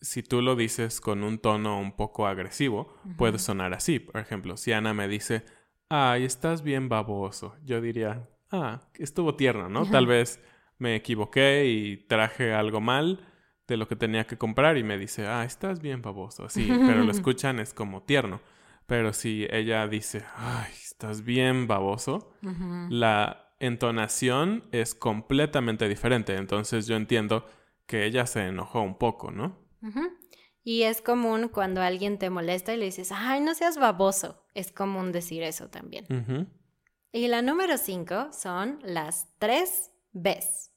si 0.00 0.24
tú 0.24 0.42
lo 0.42 0.56
dices 0.56 1.00
con 1.00 1.22
un 1.22 1.38
tono 1.38 1.78
un 1.78 1.96
poco 1.96 2.26
agresivo, 2.26 2.96
puede 3.16 3.38
sonar 3.38 3.74
así. 3.74 4.00
Por 4.00 4.20
ejemplo, 4.20 4.56
si 4.56 4.72
Ana 4.72 4.92
me 4.92 5.06
dice, 5.06 5.44
ay, 5.88 6.24
estás 6.24 6.62
bien 6.62 6.88
baboso, 6.88 7.54
yo 7.64 7.80
diría, 7.80 8.28
ah, 8.50 8.80
estuvo 8.98 9.36
tierno, 9.36 9.68
¿no? 9.68 9.88
Tal 9.88 10.06
vez 10.06 10.42
me 10.78 10.96
equivoqué 10.96 11.66
y 11.66 11.96
traje 11.96 12.52
algo 12.52 12.80
mal 12.80 13.20
de 13.66 13.76
lo 13.76 13.88
que 13.88 13.96
tenía 13.96 14.26
que 14.26 14.36
comprar 14.36 14.76
y 14.76 14.82
me 14.82 14.98
dice, 14.98 15.26
ah, 15.26 15.44
estás 15.44 15.80
bien 15.80 16.02
baboso, 16.02 16.44
así, 16.44 16.66
pero 16.68 17.04
lo 17.04 17.10
escuchan 17.12 17.58
es 17.58 17.72
como 17.72 18.02
tierno. 18.02 18.40
Pero 18.86 19.12
si 19.14 19.46
ella 19.50 19.86
dice, 19.88 20.24
ay, 20.36 20.70
estás 20.72 21.24
bien 21.24 21.66
baboso, 21.66 22.34
la 22.90 23.54
entonación 23.58 24.64
es 24.72 24.94
completamente 24.94 25.88
diferente. 25.88 26.36
Entonces 26.36 26.86
yo 26.86 26.96
entiendo 26.96 27.46
que 27.86 28.04
ella 28.04 28.26
se 28.26 28.46
enojó 28.46 28.82
un 28.82 28.98
poco, 28.98 29.30
¿no? 29.30 29.58
Y 30.62 30.82
es 30.82 31.00
común 31.00 31.48
cuando 31.48 31.80
alguien 31.80 32.18
te 32.18 32.28
molesta 32.28 32.74
y 32.74 32.76
le 32.76 32.86
dices, 32.86 33.10
ay, 33.12 33.40
no 33.40 33.54
seas 33.54 33.78
baboso. 33.78 34.44
Es 34.54 34.70
común 34.70 35.12
decir 35.12 35.42
eso 35.42 35.68
también. 35.68 36.06
Y 37.10 37.28
la 37.28 37.40
número 37.40 37.78
cinco 37.78 38.32
son 38.32 38.80
las 38.82 39.28
tres 39.38 39.92
Bs. 40.14 40.72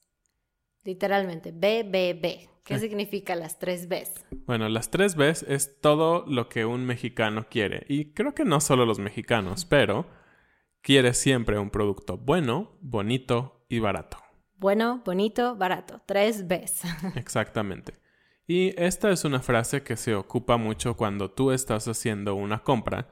Literalmente, 0.84 1.52
B, 1.54 1.84
B, 1.88 2.18
B. 2.20 2.48
¿Qué 2.64 2.78
significa 2.78 3.34
las 3.34 3.58
tres 3.58 3.88
Bs? 3.88 4.26
Bueno, 4.44 4.68
las 4.68 4.90
tres 4.90 5.16
Bs 5.16 5.44
es 5.44 5.80
todo 5.80 6.26
lo 6.26 6.50
que 6.50 6.66
un 6.66 6.84
mexicano 6.84 7.46
quiere. 7.48 7.86
Y 7.88 8.12
creo 8.12 8.34
que 8.34 8.44
no 8.44 8.60
solo 8.60 8.84
los 8.84 8.98
mexicanos, 8.98 9.64
pero 9.64 10.06
quiere 10.82 11.14
siempre 11.14 11.58
un 11.58 11.70
producto 11.70 12.18
bueno, 12.18 12.76
bonito 12.82 13.64
y 13.70 13.78
barato. 13.78 14.18
Bueno, 14.56 15.02
bonito, 15.04 15.56
barato. 15.56 16.02
Tres 16.04 16.46
Bs. 16.46 16.82
Exactamente. 17.16 17.94
Y 18.46 18.74
esta 18.80 19.10
es 19.10 19.24
una 19.24 19.40
frase 19.40 19.82
que 19.82 19.96
se 19.96 20.14
ocupa 20.14 20.56
mucho 20.56 20.96
cuando 20.96 21.30
tú 21.30 21.52
estás 21.52 21.86
haciendo 21.88 22.34
una 22.34 22.62
compra, 22.62 23.08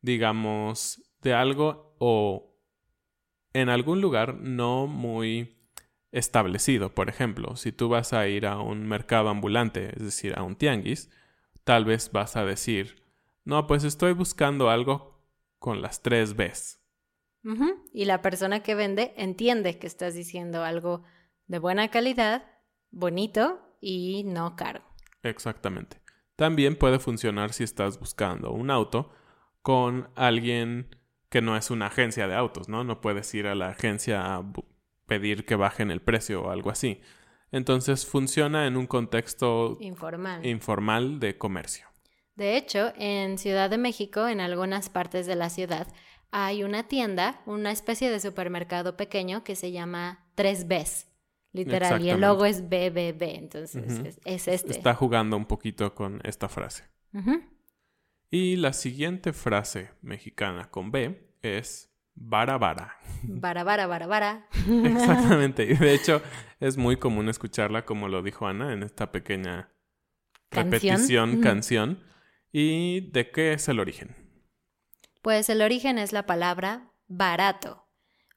digamos, 0.00 1.02
de 1.20 1.34
algo 1.34 1.96
o 1.98 2.54
en 3.54 3.68
algún 3.68 4.00
lugar 4.00 4.34
no 4.34 4.86
muy 4.86 5.53
establecido. 6.14 6.94
Por 6.94 7.08
ejemplo, 7.08 7.56
si 7.56 7.72
tú 7.72 7.88
vas 7.88 8.12
a 8.12 8.26
ir 8.28 8.46
a 8.46 8.60
un 8.60 8.86
mercado 8.86 9.28
ambulante, 9.28 9.90
es 9.96 10.02
decir, 10.02 10.32
a 10.38 10.42
un 10.42 10.56
tianguis, 10.56 11.10
tal 11.64 11.84
vez 11.84 12.10
vas 12.12 12.36
a 12.36 12.44
decir, 12.44 13.02
no, 13.44 13.66
pues 13.66 13.84
estoy 13.84 14.12
buscando 14.12 14.70
algo 14.70 15.20
con 15.58 15.82
las 15.82 16.02
tres 16.02 16.36
Bs. 16.36 16.80
Y 17.92 18.06
la 18.06 18.22
persona 18.22 18.62
que 18.62 18.74
vende 18.74 19.12
entiende 19.18 19.78
que 19.78 19.86
estás 19.86 20.14
diciendo 20.14 20.64
algo 20.64 21.02
de 21.46 21.58
buena 21.58 21.88
calidad, 21.88 22.44
bonito 22.90 23.60
y 23.82 24.24
no 24.24 24.56
caro. 24.56 24.82
Exactamente. 25.22 26.00
También 26.36 26.76
puede 26.76 26.98
funcionar 26.98 27.52
si 27.52 27.64
estás 27.64 28.00
buscando 28.00 28.50
un 28.50 28.70
auto 28.70 29.10
con 29.60 30.08
alguien 30.14 30.96
que 31.28 31.42
no 31.42 31.56
es 31.56 31.70
una 31.70 31.86
agencia 31.86 32.28
de 32.28 32.34
autos, 32.34 32.68
¿no? 32.68 32.82
No 32.84 33.00
puedes 33.00 33.34
ir 33.34 33.46
a 33.46 33.54
la 33.54 33.68
agencia 33.68 34.34
a 34.34 34.44
pedir 35.06 35.44
que 35.44 35.56
bajen 35.56 35.90
el 35.90 36.00
precio 36.00 36.42
o 36.42 36.50
algo 36.50 36.70
así. 36.70 37.00
Entonces 37.52 38.06
funciona 38.06 38.66
en 38.66 38.76
un 38.76 38.86
contexto 38.86 39.76
informal. 39.80 40.44
informal 40.44 41.20
de 41.20 41.38
comercio. 41.38 41.86
De 42.34 42.56
hecho, 42.56 42.92
en 42.96 43.38
Ciudad 43.38 43.70
de 43.70 43.78
México, 43.78 44.26
en 44.26 44.40
algunas 44.40 44.88
partes 44.88 45.26
de 45.26 45.36
la 45.36 45.50
ciudad, 45.50 45.86
hay 46.32 46.64
una 46.64 46.88
tienda, 46.88 47.40
una 47.46 47.70
especie 47.70 48.10
de 48.10 48.18
supermercado 48.18 48.96
pequeño 48.96 49.44
que 49.44 49.54
se 49.54 49.70
llama 49.70 50.26
3Bs. 50.36 51.06
Literal, 51.52 52.04
y 52.04 52.10
el 52.10 52.20
logo 52.20 52.44
es 52.46 52.68
BBB, 52.68 53.22
entonces 53.36 54.18
es, 54.24 54.48
este. 54.48 54.72
Está 54.72 54.92
jugando 54.94 55.36
un 55.36 55.46
poquito 55.46 55.94
con 55.94 56.20
esta 56.24 56.48
frase. 56.48 56.82
Y 58.28 58.56
la 58.56 58.72
siguiente 58.72 59.32
frase 59.32 59.90
mexicana 60.02 60.68
con 60.72 60.90
B 60.90 61.30
es 61.42 61.94
Vara 62.16 62.58
vara. 62.58 62.96
Vara 63.28 63.64
vara 63.64 63.86
vara 63.86 64.06
vara. 64.06 64.48
Exactamente. 64.68 65.64
Y 65.64 65.74
de 65.74 65.94
hecho 65.94 66.22
es 66.60 66.76
muy 66.76 66.96
común 66.96 67.28
escucharla 67.28 67.84
como 67.84 68.08
lo 68.08 68.22
dijo 68.22 68.46
Ana 68.46 68.72
en 68.72 68.82
esta 68.82 69.12
pequeña 69.12 69.70
repetición, 70.50 71.40
canción. 71.40 72.02
¿Y 72.52 73.10
de 73.10 73.30
qué 73.30 73.52
es 73.52 73.68
el 73.68 73.80
origen? 73.80 74.14
Pues 75.22 75.48
el 75.48 75.62
origen 75.62 75.98
es 75.98 76.12
la 76.12 76.26
palabra 76.26 76.92
barato, 77.08 77.88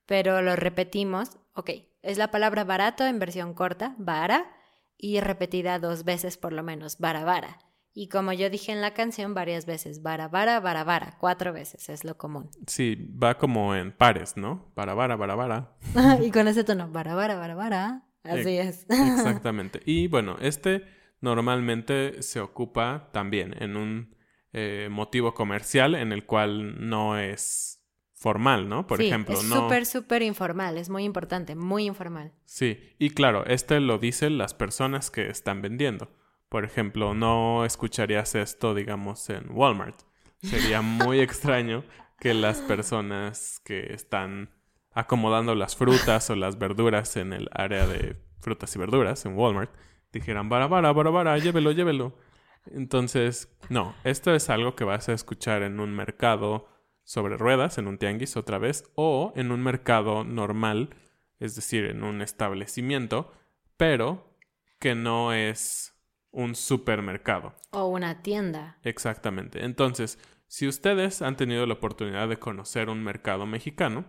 pero 0.05 0.41
lo 0.41 0.55
repetimos, 0.55 1.37
ok, 1.53 1.71
es 2.01 2.17
la 2.17 2.31
palabra 2.31 2.63
barato 2.63 3.05
en 3.05 3.19
versión 3.19 3.53
corta, 3.53 3.95
vara, 3.97 4.53
y 4.97 5.19
repetida 5.19 5.79
dos 5.79 6.03
veces 6.03 6.37
por 6.37 6.53
lo 6.53 6.63
menos, 6.63 6.97
vara 6.97 7.23
vara. 7.23 7.59
Y 7.99 8.09
como 8.09 8.31
yo 8.31 8.51
dije 8.51 8.71
en 8.71 8.79
la 8.79 8.93
canción 8.93 9.33
varias 9.33 9.65
veces, 9.65 10.03
vara, 10.03 10.27
vara, 10.27 10.59
vara, 10.59 10.83
vara, 10.83 11.17
cuatro 11.19 11.51
veces 11.51 11.89
es 11.89 12.03
lo 12.03 12.15
común. 12.15 12.47
Sí, 12.67 12.95
va 12.95 13.39
como 13.39 13.73
en 13.73 13.91
pares, 13.91 14.37
¿no? 14.37 14.71
Para, 14.75 14.93
vara, 14.93 15.15
vara, 15.15 15.33
vara. 15.33 15.71
y 16.23 16.29
con 16.29 16.47
ese 16.47 16.63
tono, 16.63 16.91
vara, 16.91 17.15
vara, 17.15 17.37
vara, 17.37 17.55
vara. 17.55 18.03
Así 18.21 18.55
es. 18.55 18.85
Exactamente. 18.89 19.81
Y 19.83 20.05
bueno, 20.09 20.37
este 20.39 20.83
normalmente 21.21 22.21
se 22.21 22.39
ocupa 22.39 23.09
también 23.13 23.55
en 23.59 23.75
un 23.75 24.15
eh, 24.53 24.89
motivo 24.91 25.33
comercial 25.33 25.95
en 25.95 26.11
el 26.11 26.23
cual 26.27 26.87
no 26.87 27.17
es 27.17 27.81
formal, 28.13 28.69
¿no? 28.69 28.85
Por 28.85 29.01
ejemplo, 29.01 29.33
es 29.33 29.41
súper, 29.41 29.87
súper 29.87 30.21
informal, 30.21 30.77
es 30.77 30.89
muy 30.89 31.03
importante, 31.03 31.55
muy 31.55 31.87
informal. 31.87 32.31
Sí, 32.45 32.77
y 32.99 33.09
claro, 33.09 33.43
este 33.47 33.79
lo 33.79 33.97
dicen 33.97 34.37
las 34.37 34.53
personas 34.53 35.09
que 35.09 35.29
están 35.29 35.63
vendiendo. 35.63 36.11
Por 36.49 36.63
ejemplo, 36.63 37.13
no 37.13 37.65
escucharías 37.65 38.35
esto, 38.35 38.73
digamos, 38.73 39.29
en 39.29 39.47
Walmart. 39.49 39.99
Sería 40.41 40.81
muy 40.81 41.19
extraño 41.19 41.83
que 42.19 42.33
las 42.33 42.59
personas 42.59 43.61
que 43.65 43.93
están 43.93 44.49
acomodando 44.93 45.55
las 45.55 45.75
frutas 45.75 46.29
o 46.29 46.35
las 46.35 46.57
verduras 46.57 47.17
en 47.17 47.33
el 47.33 47.49
área 47.51 47.85
de 47.85 48.15
frutas 48.39 48.75
y 48.75 48.79
verduras 48.79 49.25
en 49.25 49.37
Walmart 49.37 49.71
dijeran, 50.11 50.49
bara, 50.49 50.67
bara, 50.67 50.93
bara, 50.93 51.09
bara, 51.09 51.37
llévelo, 51.37 51.71
llévelo. 51.71 52.17
Entonces, 52.65 53.55
no, 53.69 53.95
esto 54.03 54.33
es 54.33 54.49
algo 54.49 54.75
que 54.75 54.83
vas 54.83 55.09
a 55.09 55.13
escuchar 55.13 55.63
en 55.63 55.79
un 55.79 55.93
mercado 55.95 56.69
sobre 57.03 57.37
ruedas, 57.37 57.77
en 57.77 57.87
un 57.87 57.97
tianguis 57.97 58.35
otra 58.37 58.57
vez, 58.57 58.91
o 58.95 59.33
en 59.35 59.51
un 59.51 59.63
mercado 59.63 60.23
normal, 60.23 60.95
es 61.39 61.55
decir, 61.55 61.85
en 61.85 62.03
un 62.03 62.21
establecimiento, 62.21 63.31
pero 63.77 64.35
que 64.79 64.95
no 64.95 65.33
es 65.33 65.96
un 66.37 66.53
supermercado. 66.53 67.55
O 67.71 67.85
una 67.85 68.21
tienda. 68.21 68.77
Exactamente. 68.83 69.65
Entonces, 69.65 70.19
si 70.45 70.67
ustedes 70.67 71.23
han 71.23 71.35
tenido 71.35 71.65
la 71.65 71.73
oportunidad 71.73 72.29
de 72.29 72.37
conocer 72.37 72.89
un 72.89 73.03
mercado 73.03 73.47
mexicano, 73.47 74.05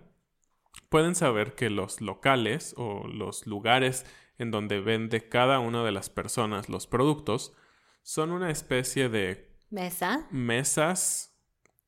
pueden 0.90 1.14
saber 1.14 1.54
que 1.54 1.70
los 1.70 2.02
locales 2.02 2.74
o 2.76 3.08
los 3.08 3.46
lugares 3.46 4.04
en 4.36 4.50
donde 4.50 4.80
vende 4.80 5.30
cada 5.30 5.58
una 5.58 5.82
de 5.82 5.90
las 5.90 6.10
personas 6.10 6.68
los 6.68 6.86
productos 6.86 7.54
son 8.02 8.30
una 8.30 8.50
especie 8.50 9.08
de 9.08 9.56
mesa. 9.70 10.28
Mesas 10.30 11.34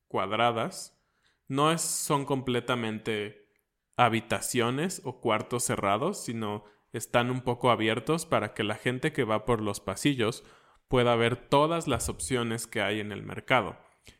cuadradas. 0.07 0.99
No 1.47 1.71
es, 1.71 1.81
son 1.81 2.25
completamente 2.25 3.47
habitaciones 3.95 5.03
o 5.05 5.21
cuartos 5.21 5.65
cerrados, 5.65 6.23
sino 6.23 6.63
están 6.93 7.31
un 7.31 7.41
poco 7.41 7.71
abiertos 7.71 8.25
para 8.25 8.53
que 8.53 8.63
la 8.63 8.75
gente 8.75 9.13
que 9.13 9.23
va 9.23 9.45
por 9.45 9.61
los 9.61 9.79
pasillos 9.79 10.43
pueda 10.87 11.15
ver 11.15 11.37
todas 11.37 11.87
las 11.87 12.09
opciones 12.09 12.67
que 12.67 12.81
hay 12.81 12.99
en 12.99 13.11
el 13.11 13.23
mercado. 13.23 13.77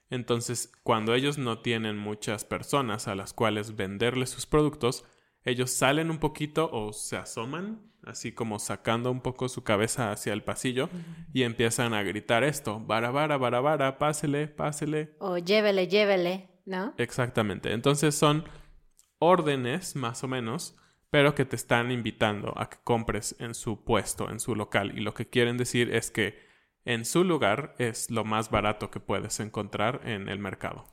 Entonces, 0.09 0.71
cuando 0.83 1.13
ellos 1.13 1.37
no 1.37 1.59
tienen 1.59 1.97
muchas 1.97 2.43
personas 2.43 3.07
a 3.07 3.15
las 3.15 3.33
cuales 3.33 3.75
venderles 3.75 4.29
sus 4.29 4.45
productos, 4.45 5.05
ellos 5.43 5.71
salen 5.71 6.11
un 6.11 6.19
poquito 6.19 6.69
o 6.71 6.93
se 6.93 7.17
asoman, 7.17 7.91
así 8.03 8.31
como 8.31 8.59
sacando 8.59 9.09
un 9.11 9.21
poco 9.21 9.49
su 9.49 9.63
cabeza 9.63 10.11
hacia 10.11 10.33
el 10.33 10.43
pasillo 10.43 10.89
y 11.33 11.43
empiezan 11.43 11.93
a 11.93 12.03
gritar 12.03 12.43
esto, 12.43 12.79
vara, 12.79 13.11
vara, 13.11 13.37
vara, 13.37 13.59
vara, 13.59 13.97
pásele, 13.97 14.47
pásele. 14.47 15.15
O 15.19 15.37
llévele, 15.37 15.87
llévele, 15.87 16.49
¿no? 16.65 16.93
Exactamente. 16.97 17.73
Entonces 17.73 18.13
son 18.13 18.43
órdenes, 19.19 19.95
más 19.95 20.23
o 20.23 20.27
menos, 20.27 20.75
pero 21.11 21.35
que 21.35 21.45
te 21.45 21.57
están 21.57 21.91
invitando 21.91 22.53
a 22.57 22.69
que 22.69 22.77
compres 22.83 23.35
en 23.39 23.53
su 23.53 23.83
puesto, 23.83 24.31
en 24.31 24.39
su 24.39 24.55
local. 24.55 24.97
Y 24.97 25.01
lo 25.01 25.13
que 25.13 25.29
quieren 25.29 25.57
decir 25.57 25.93
es 25.93 26.09
que 26.09 26.39
en 26.85 27.05
su 27.05 27.25
lugar 27.25 27.75
es 27.77 28.09
lo 28.09 28.23
más 28.23 28.49
barato 28.49 28.89
que 28.89 29.01
puedes 29.01 29.39
encontrar 29.41 30.01
en 30.05 30.29
el 30.29 30.39
mercado. 30.39 30.85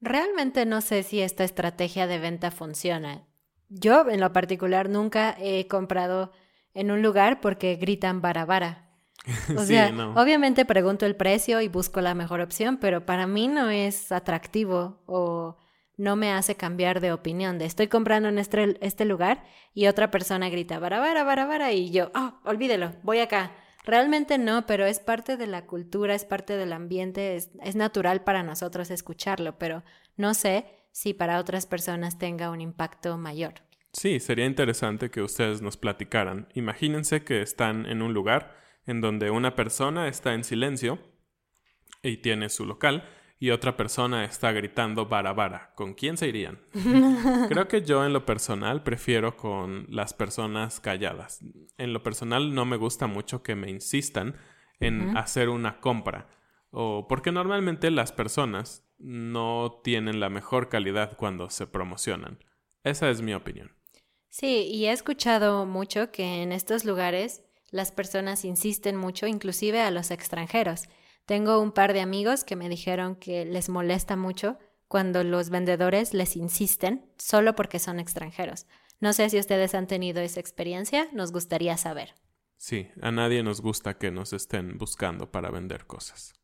Realmente 0.00 0.66
no 0.66 0.82
sé 0.82 1.02
si 1.02 1.22
esta 1.22 1.42
estrategia 1.42 2.06
de 2.06 2.18
venta 2.18 2.50
funciona. 2.50 3.26
Yo, 3.70 4.08
en 4.10 4.20
lo 4.20 4.32
particular, 4.32 4.90
nunca 4.90 5.34
he 5.40 5.66
comprado 5.68 6.32
en 6.74 6.90
un 6.90 7.00
lugar 7.00 7.40
porque 7.40 7.76
gritan 7.76 8.20
vara 8.20 8.44
vara. 8.44 8.90
O 9.56 9.64
sea, 9.64 9.88
obviamente 10.16 10.64
pregunto 10.66 11.06
el 11.06 11.16
precio 11.16 11.60
y 11.62 11.68
busco 11.68 12.00
la 12.00 12.14
mejor 12.14 12.40
opción, 12.40 12.76
pero 12.76 13.06
para 13.06 13.26
mí 13.26 13.48
no 13.48 13.70
es 13.70 14.12
atractivo 14.12 15.00
o 15.06 15.56
no 15.96 16.16
me 16.16 16.32
hace 16.32 16.56
cambiar 16.56 17.00
de 17.00 17.12
opinión 17.12 17.58
de 17.58 17.66
estoy 17.66 17.88
comprando 17.88 18.28
en 18.28 18.38
este, 18.38 18.76
este 18.80 19.04
lugar 19.04 19.44
y 19.74 19.86
otra 19.86 20.10
persona 20.10 20.48
grita 20.48 20.78
vara 20.78 21.00
vara 21.00 21.24
vara 21.24 21.46
vara 21.46 21.72
y 21.72 21.90
yo, 21.90 22.10
oh, 22.14 22.34
olvídelo, 22.44 22.92
voy 23.02 23.20
acá. 23.20 23.52
Realmente 23.84 24.38
no, 24.38 24.64
pero 24.66 24.86
es 24.86 25.00
parte 25.00 25.36
de 25.36 25.48
la 25.48 25.66
cultura, 25.66 26.14
es 26.14 26.24
parte 26.24 26.56
del 26.56 26.72
ambiente, 26.72 27.34
es, 27.34 27.74
natural 27.74 28.22
para 28.22 28.44
nosotros 28.44 28.90
escucharlo, 28.90 29.58
pero 29.58 29.82
no 30.16 30.34
sé 30.34 30.66
si 30.92 31.14
para 31.14 31.40
otras 31.40 31.66
personas 31.66 32.16
tenga 32.16 32.50
un 32.50 32.60
impacto 32.60 33.18
mayor. 33.18 33.54
Sí, 33.92 34.20
sería 34.20 34.46
interesante 34.46 35.10
que 35.10 35.20
ustedes 35.20 35.62
nos 35.62 35.76
platicaran. 35.76 36.48
Imagínense 36.54 37.24
que 37.24 37.42
están 37.42 37.86
en 37.86 38.02
un 38.02 38.14
lugar 38.14 38.56
en 38.86 39.00
donde 39.00 39.30
una 39.30 39.56
persona 39.56 40.06
está 40.06 40.32
en 40.34 40.44
silencio 40.44 41.00
y 42.02 42.18
tiene 42.18 42.48
su 42.50 42.64
local 42.64 43.08
y 43.42 43.50
otra 43.50 43.76
persona 43.76 44.24
está 44.24 44.52
gritando 44.52 45.06
vara 45.06 45.32
vara. 45.32 45.72
¿Con 45.74 45.94
quién 45.94 46.16
se 46.16 46.28
irían? 46.28 46.60
Creo 47.48 47.66
que 47.66 47.82
yo 47.82 48.06
en 48.06 48.12
lo 48.12 48.24
personal 48.24 48.84
prefiero 48.84 49.36
con 49.36 49.84
las 49.88 50.14
personas 50.14 50.78
calladas. 50.78 51.40
En 51.76 51.92
lo 51.92 52.04
personal 52.04 52.54
no 52.54 52.64
me 52.66 52.76
gusta 52.76 53.08
mucho 53.08 53.42
que 53.42 53.56
me 53.56 53.68
insistan 53.68 54.36
en 54.78 55.16
hacer 55.16 55.48
una 55.48 55.80
compra. 55.80 56.28
O 56.70 57.08
porque 57.08 57.32
normalmente 57.32 57.90
las 57.90 58.12
personas 58.12 58.84
no 58.98 59.80
tienen 59.82 60.20
la 60.20 60.28
mejor 60.28 60.68
calidad 60.68 61.16
cuando 61.16 61.50
se 61.50 61.66
promocionan. 61.66 62.38
Esa 62.84 63.10
es 63.10 63.22
mi 63.22 63.34
opinión. 63.34 63.72
Sí, 64.28 64.68
y 64.70 64.86
he 64.86 64.92
escuchado 64.92 65.66
mucho 65.66 66.12
que 66.12 66.44
en 66.44 66.52
estos 66.52 66.84
lugares 66.84 67.42
las 67.72 67.90
personas 67.90 68.44
insisten 68.44 68.94
mucho, 68.94 69.26
inclusive 69.26 69.80
a 69.80 69.90
los 69.90 70.12
extranjeros. 70.12 70.84
Tengo 71.26 71.60
un 71.60 71.72
par 71.72 71.92
de 71.92 72.00
amigos 72.00 72.44
que 72.44 72.56
me 72.56 72.68
dijeron 72.68 73.16
que 73.16 73.44
les 73.44 73.68
molesta 73.68 74.16
mucho 74.16 74.58
cuando 74.88 75.24
los 75.24 75.50
vendedores 75.50 76.12
les 76.14 76.36
insisten 76.36 77.10
solo 77.16 77.54
porque 77.54 77.78
son 77.78 77.98
extranjeros. 77.98 78.66
No 79.00 79.12
sé 79.12 79.30
si 79.30 79.38
ustedes 79.38 79.74
han 79.74 79.86
tenido 79.86 80.20
esa 80.20 80.40
experiencia, 80.40 81.08
nos 81.12 81.32
gustaría 81.32 81.76
saber. 81.76 82.14
Sí, 82.56 82.88
a 83.00 83.10
nadie 83.10 83.42
nos 83.42 83.60
gusta 83.60 83.98
que 83.98 84.10
nos 84.10 84.32
estén 84.32 84.78
buscando 84.78 85.30
para 85.32 85.50
vender 85.50 85.86
cosas. 85.86 86.34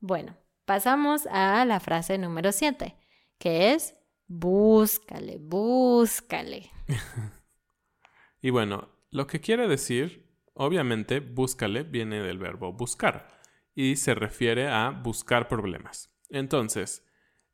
Bueno, 0.00 0.36
pasamos 0.64 1.26
a 1.30 1.64
la 1.64 1.80
frase 1.80 2.18
número 2.18 2.52
7, 2.52 2.96
que 3.38 3.72
es 3.72 3.94
búscale, 4.26 5.38
búscale. 5.38 6.70
y 8.42 8.50
bueno, 8.50 8.88
lo 9.10 9.26
que 9.26 9.40
quiere 9.40 9.68
decir, 9.68 10.28
obviamente, 10.54 11.20
búscale 11.20 11.84
viene 11.84 12.20
del 12.20 12.38
verbo 12.38 12.72
buscar 12.72 13.37
y 13.78 13.94
se 13.94 14.12
refiere 14.16 14.66
a 14.66 14.90
buscar 14.90 15.46
problemas. 15.46 16.12
Entonces, 16.30 17.06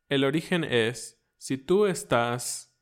el 0.09 0.25
origen 0.25 0.65
es 0.65 1.23
si 1.37 1.59
tú 1.59 1.85
estás 1.85 2.75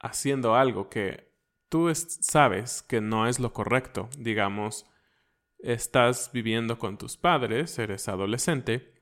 haciendo 0.00 0.56
algo 0.56 0.88
que 0.88 1.32
tú 1.68 1.88
sabes 1.94 2.82
que 2.82 3.00
no 3.00 3.28
es 3.28 3.38
lo 3.38 3.52
correcto, 3.52 4.10
digamos, 4.18 4.90
estás 5.60 6.32
viviendo 6.32 6.80
con 6.80 6.98
tus 6.98 7.16
padres, 7.16 7.78
eres 7.78 8.08
adolescente, 8.08 8.92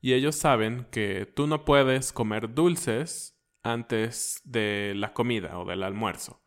y 0.00 0.14
ellos 0.14 0.36
saben 0.36 0.86
que 0.90 1.26
tú 1.26 1.46
no 1.46 1.66
puedes 1.66 2.14
comer 2.14 2.54
dulces 2.54 3.38
antes 3.62 4.40
de 4.44 4.94
la 4.96 5.12
comida 5.12 5.58
o 5.58 5.66
del 5.66 5.82
almuerzo 5.82 6.42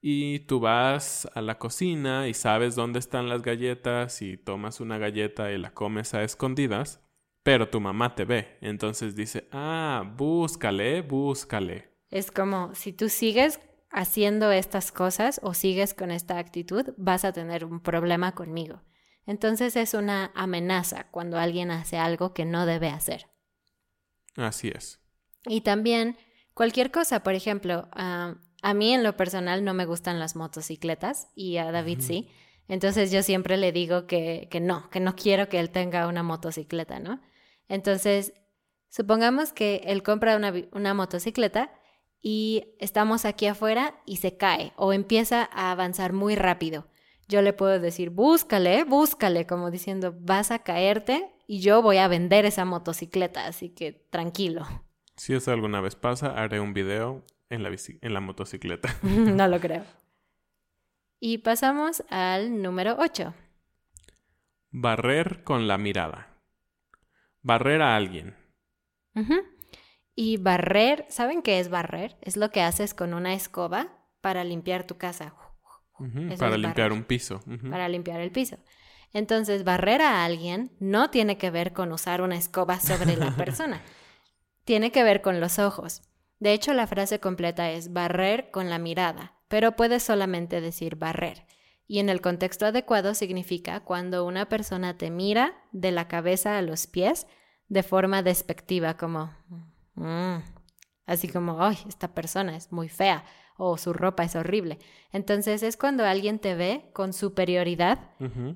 y 0.00 0.40
tú 0.40 0.60
vas 0.60 1.28
a 1.34 1.42
la 1.42 1.58
cocina 1.58 2.28
y 2.28 2.34
sabes 2.34 2.74
dónde 2.74 2.98
están 2.98 3.28
las 3.28 3.42
galletas 3.42 4.22
y 4.22 4.36
tomas 4.36 4.80
una 4.80 4.98
galleta 4.98 5.52
y 5.52 5.58
la 5.58 5.72
comes 5.72 6.14
a 6.14 6.22
escondidas, 6.22 7.00
pero 7.42 7.68
tu 7.68 7.80
mamá 7.80 8.14
te 8.14 8.24
ve, 8.24 8.58
entonces 8.60 9.14
dice, 9.14 9.48
ah, 9.52 10.04
búscale, 10.16 11.02
búscale. 11.02 11.90
Es 12.10 12.30
como 12.30 12.74
si 12.74 12.92
tú 12.92 13.08
sigues 13.08 13.60
haciendo 13.90 14.50
estas 14.52 14.92
cosas 14.92 15.40
o 15.42 15.54
sigues 15.54 15.94
con 15.94 16.10
esta 16.10 16.38
actitud, 16.38 16.94
vas 16.96 17.24
a 17.24 17.32
tener 17.32 17.64
un 17.64 17.80
problema 17.80 18.32
conmigo. 18.34 18.82
Entonces 19.26 19.76
es 19.76 19.94
una 19.94 20.32
amenaza 20.34 21.08
cuando 21.10 21.38
alguien 21.38 21.70
hace 21.70 21.98
algo 21.98 22.32
que 22.32 22.44
no 22.44 22.66
debe 22.66 22.88
hacer. 22.88 23.26
Así 24.36 24.68
es. 24.68 25.00
Y 25.44 25.60
también 25.60 26.16
cualquier 26.54 26.90
cosa, 26.90 27.22
por 27.22 27.34
ejemplo, 27.34 27.88
ah, 27.92 28.36
a 28.62 28.74
mí 28.74 28.92
en 28.92 29.02
lo 29.02 29.16
personal 29.16 29.64
no 29.64 29.74
me 29.74 29.86
gustan 29.86 30.18
las 30.18 30.36
motocicletas 30.36 31.28
y 31.34 31.56
a 31.56 31.70
David 31.72 32.00
sí. 32.00 32.28
Entonces 32.68 33.10
yo 33.10 33.22
siempre 33.22 33.56
le 33.56 33.72
digo 33.72 34.06
que, 34.06 34.48
que, 34.50 34.60
no, 34.60 34.88
que 34.90 35.00
no 35.00 35.16
quiero 35.16 35.48
que 35.48 35.58
él 35.58 35.70
tenga 35.70 36.06
una 36.06 36.22
motocicleta, 36.22 37.00
¿no? 37.00 37.20
Entonces, 37.68 38.32
supongamos 38.88 39.52
que 39.52 39.82
él 39.86 40.02
compra 40.02 40.36
una, 40.36 40.52
una 40.72 40.94
motocicleta 40.94 41.72
y 42.22 42.74
estamos 42.78 43.24
aquí 43.24 43.46
afuera 43.46 44.00
y 44.06 44.16
se 44.16 44.36
cae 44.36 44.72
o 44.76 44.92
empieza 44.92 45.48
a 45.52 45.72
avanzar 45.72 46.12
muy 46.12 46.36
rápido. 46.36 46.86
Yo 47.28 47.42
le 47.42 47.52
puedo 47.52 47.78
decir, 47.78 48.10
búscale, 48.10 48.84
búscale, 48.84 49.46
como 49.46 49.70
diciendo, 49.70 50.14
vas 50.18 50.50
a 50.50 50.60
caerte 50.60 51.32
y 51.46 51.60
yo 51.60 51.80
voy 51.80 51.96
a 51.98 52.08
vender 52.08 52.44
esa 52.44 52.64
motocicleta, 52.64 53.46
así 53.46 53.70
que 53.70 53.92
tranquilo. 54.10 54.66
Si 55.16 55.34
eso 55.34 55.52
alguna 55.52 55.80
vez 55.80 55.96
pasa, 55.96 56.40
haré 56.40 56.60
un 56.60 56.72
video 56.74 57.24
en 57.50 57.62
la, 57.62 57.70
en 57.70 58.14
la 58.14 58.20
motocicleta. 58.20 58.88
no 59.02 59.46
lo 59.48 59.60
creo. 59.60 59.84
Y 61.18 61.38
pasamos 61.38 62.02
al 62.08 62.62
número 62.62 62.96
8. 62.98 63.34
Barrer 64.70 65.44
con 65.44 65.68
la 65.68 65.76
mirada. 65.76 66.28
Barrer 67.42 67.82
a 67.82 67.96
alguien. 67.96 68.36
Y 70.14 70.38
barrer, 70.38 71.04
¿saben 71.08 71.42
qué 71.42 71.60
es 71.60 71.68
barrer? 71.68 72.16
Es 72.22 72.36
lo 72.36 72.50
que 72.50 72.62
haces 72.62 72.94
con 72.94 73.12
una 73.12 73.34
escoba 73.34 73.88
para 74.20 74.44
limpiar 74.44 74.86
tu 74.86 74.96
casa. 74.96 75.34
Para 76.38 76.56
limpiar 76.56 76.92
un 76.92 77.04
piso. 77.04 77.40
Para 77.68 77.88
limpiar 77.88 78.20
el 78.20 78.30
piso. 78.30 78.56
Entonces, 79.12 79.64
barrer 79.64 80.02
a 80.02 80.24
alguien 80.24 80.70
no 80.78 81.10
tiene 81.10 81.36
que 81.36 81.50
ver 81.50 81.72
con 81.72 81.92
usar 81.92 82.22
una 82.22 82.36
escoba 82.36 82.78
sobre 82.80 83.16
la 83.16 83.30
persona. 83.36 83.82
tiene 84.64 84.92
que 84.92 85.02
ver 85.02 85.20
con 85.20 85.40
los 85.40 85.58
ojos. 85.58 86.02
De 86.40 86.54
hecho, 86.54 86.72
la 86.72 86.86
frase 86.86 87.20
completa 87.20 87.70
es 87.70 87.92
barrer 87.92 88.50
con 88.50 88.70
la 88.70 88.78
mirada, 88.78 89.34
pero 89.48 89.76
puedes 89.76 90.02
solamente 90.02 90.60
decir 90.60 90.96
barrer. 90.96 91.46
Y 91.86 91.98
en 91.98 92.08
el 92.08 92.20
contexto 92.20 92.66
adecuado 92.66 93.14
significa 93.14 93.80
cuando 93.80 94.24
una 94.24 94.48
persona 94.48 94.96
te 94.96 95.10
mira 95.10 95.54
de 95.72 95.92
la 95.92 96.08
cabeza 96.08 96.56
a 96.56 96.62
los 96.62 96.86
pies 96.86 97.26
de 97.68 97.82
forma 97.82 98.22
despectiva, 98.22 98.96
como, 98.96 99.34
mm", 99.94 100.36
así 101.06 101.28
como, 101.28 101.62
ay, 101.62 101.76
esta 101.86 102.14
persona 102.14 102.56
es 102.56 102.72
muy 102.72 102.88
fea 102.88 103.24
o 103.58 103.76
su 103.76 103.92
ropa 103.92 104.24
es 104.24 104.34
horrible. 104.34 104.78
Entonces 105.12 105.62
es 105.62 105.76
cuando 105.76 106.06
alguien 106.06 106.38
te 106.38 106.54
ve 106.54 106.90
con 106.94 107.12
superioridad 107.12 107.98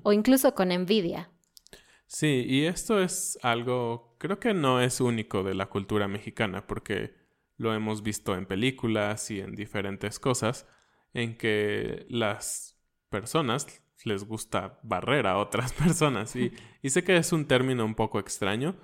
o 0.01 0.11
incluso 0.11 0.55
con 0.55 0.71
envidia. 0.71 1.29
Sí, 2.07 2.45
y 2.47 2.65
esto 2.65 2.99
es 2.99 3.37
algo, 3.43 4.15
creo 4.17 4.39
que 4.39 4.55
no 4.55 4.81
es 4.81 5.01
único 5.01 5.43
de 5.43 5.53
la 5.53 5.67
cultura 5.67 6.07
mexicana, 6.07 6.65
porque 6.65 7.24
lo 7.57 7.73
hemos 7.73 8.03
visto 8.03 8.35
en 8.35 8.45
películas 8.45 9.31
y 9.31 9.39
en 9.39 9.55
diferentes 9.55 10.19
cosas, 10.19 10.67
en 11.13 11.37
que 11.37 12.05
las 12.09 12.77
personas 13.09 13.81
les 14.03 14.25
gusta 14.25 14.79
barrer 14.83 15.27
a 15.27 15.37
otras 15.37 15.73
personas. 15.83 16.35
Y, 16.35 16.51
y 16.81 16.89
sé 16.89 17.03
que 17.03 17.17
es 17.17 17.31
un 17.31 17.45
término 17.45 17.85
un 17.85 17.95
poco 17.95 18.19
extraño, 18.19 18.75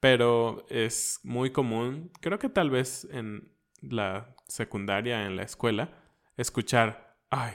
pero 0.00 0.66
es 0.68 1.20
muy 1.22 1.50
común, 1.50 2.10
creo 2.20 2.38
que 2.38 2.48
tal 2.48 2.70
vez 2.70 3.06
en 3.10 3.52
la 3.80 4.36
secundaria, 4.46 5.26
en 5.26 5.36
la 5.36 5.42
escuela, 5.42 5.92
escuchar, 6.36 7.18
ay, 7.30 7.54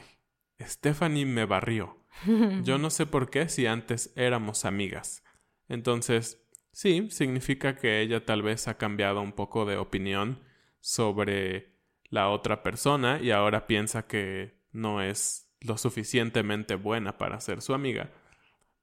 Stephanie 0.60 1.26
me 1.26 1.46
barrió. 1.46 1.98
Yo 2.64 2.78
no 2.78 2.90
sé 2.90 3.06
por 3.06 3.30
qué 3.30 3.50
si 3.50 3.66
antes 3.66 4.14
éramos 4.16 4.66
amigas. 4.66 5.24
Entonces, 5.68 6.46
sí, 6.72 7.08
significa 7.10 7.76
que 7.76 8.02
ella 8.02 8.26
tal 8.26 8.42
vez 8.42 8.68
ha 8.68 8.78
cambiado 8.78 9.22
un 9.22 9.34
poco 9.34 9.66
de 9.66 9.78
opinión 9.78 10.42
sobre 10.84 11.78
la 12.10 12.30
otra 12.30 12.62
persona 12.62 13.20
y 13.22 13.32
ahora 13.32 13.68
piensa 13.68 14.06
que 14.06 14.62
no 14.74 15.02
es 15.02 15.50
lo 15.62 15.78
suficientemente 15.78 16.76
buena 16.76 17.18
para 17.18 17.40
ser 17.40 17.62
su 17.62 17.74
amiga. 17.74 18.12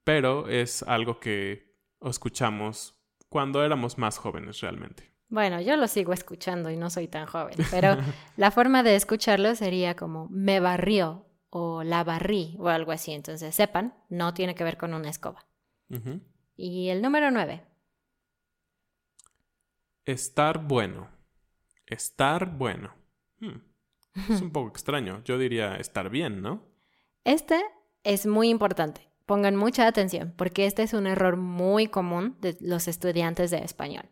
Pero 0.03 0.49
es 0.49 0.83
algo 0.85 1.21
que 1.21 1.77
escuchamos 2.01 2.99
cuando 3.29 3.63
éramos 3.63 3.99
más 3.99 4.17
jóvenes 4.17 4.63
realmente. 4.63 5.13
Bueno, 5.29 5.61
yo 5.61 5.77
lo 5.77 5.87
sigo 5.89 6.15
escuchando 6.15 6.71
y 6.71 6.77
no 6.79 6.89
soy 6.89 7.07
tan 7.07 7.27
joven, 7.27 7.59
pero 7.71 7.99
la 8.39 8.51
forma 8.51 8.83
de 8.83 8.97
escucharlo 8.97 9.55
sería 9.55 9.95
como 9.95 10.27
me 10.31 10.59
barrió 10.59 11.27
o 11.51 11.83
la 11.85 12.03
barrí 12.03 12.57
o 12.59 12.69
algo 12.69 12.93
así. 12.93 13.13
Entonces, 13.13 13.55
sepan, 13.55 13.95
no 14.09 14.33
tiene 14.33 14.55
que 14.55 14.65
ver 14.65 14.79
con 14.79 14.95
una 14.95 15.11
escoba. 15.11 15.47
Y 16.57 16.89
el 16.89 17.03
número 17.03 17.31
nueve. 17.31 17.63
Estar 20.07 20.67
bueno. 20.67 21.20
Estar 21.91 22.57
bueno. 22.57 22.95
Hmm. 23.41 23.61
Es 24.29 24.41
un 24.41 24.51
poco 24.51 24.69
extraño. 24.69 25.23
Yo 25.25 25.39
diría 25.39 25.77
estar 25.77 26.11
bien, 26.11 26.41
¿no? 26.43 26.65
Este 27.25 27.61
es 28.03 28.27
muy 28.27 28.49
importante. 28.49 29.09
Pongan 29.27 29.55
mucha 29.57 29.87
atención 29.87 30.35
porque 30.37 30.67
este 30.67 30.83
es 30.83 30.95
un 30.95 31.07
error 31.07 31.37
muy 31.37 31.87
común 31.87 32.37
de 32.41 32.57
los 32.61 32.89
estudiantes 32.89 33.51
de 33.51 33.59
español. 33.59 34.11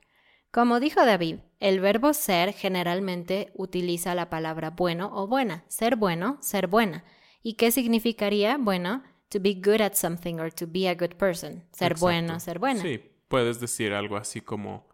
Como 0.51 0.81
dijo 0.81 1.05
David, 1.05 1.41
el 1.61 1.81
verbo 1.81 2.15
ser 2.15 2.53
generalmente 2.53 3.53
utiliza 3.55 4.15
la 4.15 4.31
palabra 4.31 4.71
bueno 4.71 5.11
o 5.13 5.27
buena. 5.27 5.65
Ser 5.69 5.97
bueno, 5.97 6.39
ser 6.41 6.69
buena. 6.69 7.05
¿Y 7.43 7.55
qué 7.55 7.71
significaría? 7.71 8.57
Bueno, 8.59 9.03
to 9.29 9.41
be 9.41 9.55
good 9.55 9.81
at 9.81 9.95
something 9.95 10.37
or 10.37 10.53
to 10.53 10.67
be 10.67 10.89
a 10.89 10.95
good 10.95 11.17
person. 11.17 11.65
Ser 11.73 11.95
bueno, 11.97 12.41
ser 12.41 12.59
buena. 12.59 12.81
Sí, 12.81 13.01
puedes 13.29 13.61
decir 13.61 13.93
algo 13.93 14.17
así 14.17 14.41
como, 14.41 14.89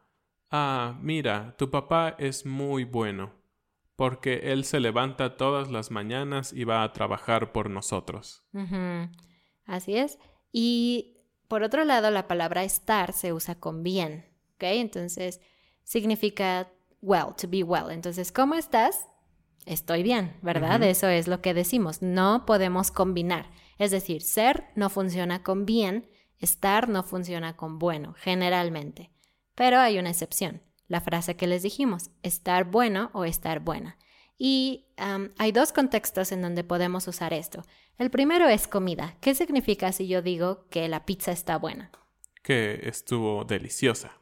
ah, 0.54 0.98
mira, 1.00 1.56
tu 1.58 1.70
papá 1.70 2.14
es 2.18 2.46
muy 2.46 2.84
bueno, 2.84 3.32
porque 3.96 4.52
él 4.52 4.64
se 4.64 4.78
levanta 4.78 5.36
todas 5.36 5.70
las 5.70 5.90
mañanas 5.90 6.52
y 6.52 6.64
va 6.64 6.84
a 6.84 6.92
trabajar 6.92 7.52
por 7.52 7.70
nosotros. 7.70 8.44
Así 9.66 9.96
es. 9.96 10.18
Y 10.52 11.18
por 11.48 11.62
otro 11.62 11.84
lado, 11.84 12.10
la 12.10 12.28
palabra 12.28 12.62
estar 12.62 13.12
se 13.12 13.32
usa 13.32 13.56
con 13.56 13.82
bien. 13.82 14.26
Entonces 14.60 15.40
significa 15.82 16.72
well, 17.02 17.34
to 17.36 17.48
be 17.48 17.62
well. 17.62 17.90
Entonces, 17.90 18.32
¿cómo 18.32 18.54
estás? 18.54 19.08
Estoy 19.66 20.02
bien, 20.02 20.36
¿verdad? 20.42 20.82
Eso 20.82 21.08
es 21.08 21.28
lo 21.28 21.42
que 21.42 21.52
decimos. 21.52 22.00
No 22.00 22.46
podemos 22.46 22.90
combinar. 22.90 23.50
Es 23.78 23.90
decir, 23.90 24.22
ser 24.22 24.64
no 24.74 24.88
funciona 24.88 25.42
con 25.42 25.66
bien, 25.66 26.08
estar 26.38 26.88
no 26.88 27.02
funciona 27.02 27.56
con 27.56 27.78
bueno, 27.78 28.14
generalmente. 28.16 29.10
Pero 29.54 29.78
hay 29.78 29.98
una 29.98 30.10
excepción, 30.10 30.62
la 30.88 31.00
frase 31.00 31.36
que 31.36 31.46
les 31.46 31.62
dijimos, 31.62 32.10
estar 32.22 32.64
bueno 32.64 33.10
o 33.12 33.24
estar 33.24 33.60
buena. 33.60 33.98
Y 34.36 34.86
hay 34.96 35.52
dos 35.52 35.72
contextos 35.72 36.32
en 36.32 36.42
donde 36.42 36.64
podemos 36.64 37.06
usar 37.06 37.32
esto. 37.32 37.62
El 37.98 38.10
primero 38.10 38.48
es 38.48 38.66
comida. 38.66 39.16
¿Qué 39.20 39.34
significa 39.34 39.92
si 39.92 40.08
yo 40.08 40.22
digo 40.22 40.66
que 40.70 40.88
la 40.88 41.04
pizza 41.06 41.30
está 41.30 41.56
buena? 41.56 41.92
Que 42.42 42.80
estuvo 42.88 43.44
deliciosa 43.44 44.20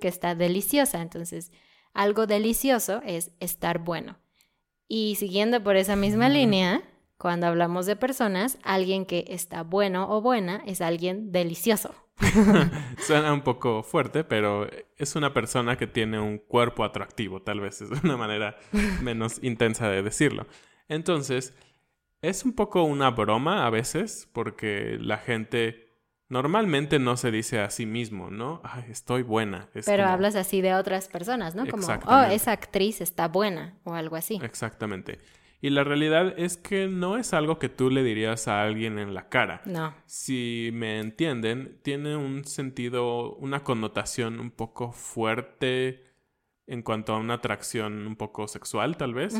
que 0.00 0.08
está 0.08 0.34
deliciosa. 0.34 1.02
Entonces, 1.02 1.52
algo 1.92 2.26
delicioso 2.26 3.02
es 3.04 3.32
estar 3.40 3.78
bueno. 3.80 4.18
Y 4.88 5.16
siguiendo 5.16 5.62
por 5.62 5.76
esa 5.76 5.96
misma 5.96 6.28
línea, 6.28 6.82
cuando 7.18 7.46
hablamos 7.46 7.86
de 7.86 7.96
personas, 7.96 8.58
alguien 8.62 9.04
que 9.04 9.26
está 9.28 9.62
bueno 9.62 10.10
o 10.10 10.20
buena 10.20 10.62
es 10.66 10.80
alguien 10.80 11.30
delicioso. 11.30 11.94
Suena 12.98 13.32
un 13.32 13.42
poco 13.42 13.82
fuerte, 13.82 14.24
pero 14.24 14.68
es 14.96 15.16
una 15.16 15.32
persona 15.32 15.76
que 15.76 15.86
tiene 15.86 16.20
un 16.20 16.38
cuerpo 16.38 16.84
atractivo, 16.84 17.42
tal 17.42 17.60
vez 17.60 17.80
es 17.80 17.90
una 18.04 18.16
manera 18.16 18.56
menos 19.02 19.42
intensa 19.42 19.88
de 19.88 20.02
decirlo. 20.02 20.46
Entonces, 20.88 21.54
es 22.22 22.44
un 22.44 22.52
poco 22.52 22.82
una 22.82 23.10
broma 23.10 23.66
a 23.66 23.70
veces, 23.70 24.28
porque 24.32 24.98
la 25.00 25.18
gente 25.18 25.90
Normalmente 26.30 27.00
no 27.00 27.16
se 27.16 27.32
dice 27.32 27.58
a 27.60 27.70
sí 27.70 27.86
mismo, 27.86 28.30
¿no? 28.30 28.60
Ay, 28.62 28.84
estoy 28.88 29.22
buena. 29.22 29.68
Pero 29.84 30.06
hablas 30.06 30.36
así 30.36 30.60
de 30.60 30.74
otras 30.74 31.08
personas, 31.08 31.56
¿no? 31.56 31.66
Como, 31.66 31.84
oh, 32.06 32.22
esa 32.22 32.52
actriz 32.52 33.00
está 33.00 33.26
buena 33.26 33.74
o 33.82 33.94
algo 33.94 34.14
así. 34.14 34.38
Exactamente. 34.40 35.18
Y 35.62 35.70
la 35.70 35.84
realidad 35.84 36.34
es 36.38 36.56
que 36.56 36.86
no 36.86 37.18
es 37.18 37.34
algo 37.34 37.58
que 37.58 37.68
tú 37.68 37.90
le 37.90 38.02
dirías 38.02 38.48
a 38.48 38.62
alguien 38.62 38.98
en 38.98 39.12
la 39.12 39.28
cara. 39.28 39.60
No. 39.66 39.94
Si 40.06 40.70
me 40.72 41.00
entienden, 41.00 41.78
tiene 41.82 42.16
un 42.16 42.44
sentido, 42.44 43.34
una 43.34 43.62
connotación 43.62 44.40
un 44.40 44.50
poco 44.50 44.92
fuerte 44.92 46.04
en 46.66 46.82
cuanto 46.82 47.12
a 47.12 47.18
una 47.18 47.34
atracción 47.34 48.06
un 48.06 48.16
poco 48.16 48.48
sexual, 48.48 48.96
tal 48.96 49.12
vez. 49.12 49.34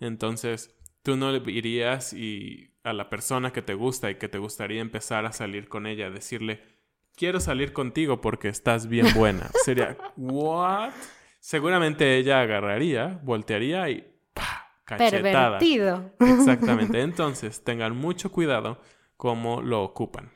Entonces, 0.00 0.76
tú 1.02 1.16
no 1.16 1.32
le 1.32 1.42
irías 1.50 2.12
y 2.12 2.70
a 2.84 2.92
la 2.92 3.08
persona 3.08 3.52
que 3.52 3.62
te 3.62 3.74
gusta 3.74 4.10
y 4.10 4.16
que 4.16 4.28
te 4.28 4.38
gustaría 4.38 4.80
empezar 4.80 5.24
a 5.26 5.32
salir 5.32 5.68
con 5.68 5.86
ella, 5.86 6.10
decirle, 6.10 6.60
quiero 7.16 7.40
salir 7.40 7.72
contigo 7.72 8.20
porque 8.20 8.48
estás 8.48 8.86
bien 8.86 9.06
buena. 9.14 9.50
Sería, 9.64 9.96
¿what? 10.16 10.90
Seguramente 11.40 12.16
ella 12.16 12.40
agarraría, 12.40 13.20
voltearía 13.22 13.88
y. 13.90 14.13
Cachetada. 14.84 15.58
Pervertido. 15.58 16.12
Exactamente. 16.20 17.00
Entonces, 17.02 17.62
tengan 17.64 17.96
mucho 17.96 18.30
cuidado 18.30 18.78
cómo 19.16 19.62
lo 19.62 19.82
ocupan. 19.82 20.32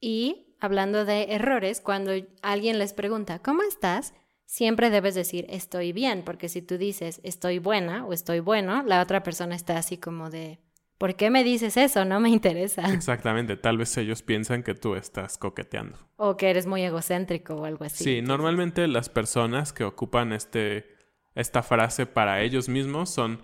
Y 0.00 0.56
hablando 0.60 1.04
de 1.04 1.32
errores, 1.34 1.80
cuando 1.80 2.12
alguien 2.42 2.78
les 2.78 2.92
pregunta, 2.92 3.38
¿cómo 3.40 3.62
estás? 3.62 4.14
Siempre 4.44 4.90
debes 4.90 5.14
decir 5.14 5.46
estoy 5.48 5.92
bien, 5.92 6.22
porque 6.24 6.48
si 6.48 6.60
tú 6.60 6.76
dices 6.76 7.20
estoy 7.22 7.58
buena 7.58 8.04
o 8.04 8.12
estoy 8.12 8.40
bueno, 8.40 8.82
la 8.82 9.00
otra 9.00 9.22
persona 9.22 9.54
está 9.54 9.78
así 9.78 9.96
como 9.96 10.28
de 10.28 10.58
¿Por 11.02 11.16
qué 11.16 11.30
me 11.30 11.42
dices 11.42 11.76
eso? 11.76 12.04
No 12.04 12.20
me 12.20 12.28
interesa. 12.28 12.82
Exactamente, 12.94 13.56
tal 13.56 13.76
vez 13.76 13.96
ellos 13.96 14.22
piensan 14.22 14.62
que 14.62 14.76
tú 14.76 14.94
estás 14.94 15.36
coqueteando. 15.36 15.98
O 16.14 16.36
que 16.36 16.48
eres 16.48 16.64
muy 16.68 16.84
egocéntrico 16.84 17.54
o 17.56 17.64
algo 17.64 17.84
así. 17.84 18.04
Sí, 18.04 18.22
normalmente 18.22 18.86
las 18.86 19.08
personas 19.08 19.72
que 19.72 19.82
ocupan 19.82 20.32
este, 20.32 20.94
esta 21.34 21.64
frase 21.64 22.06
para 22.06 22.40
ellos 22.42 22.68
mismos 22.68 23.10
son, 23.10 23.42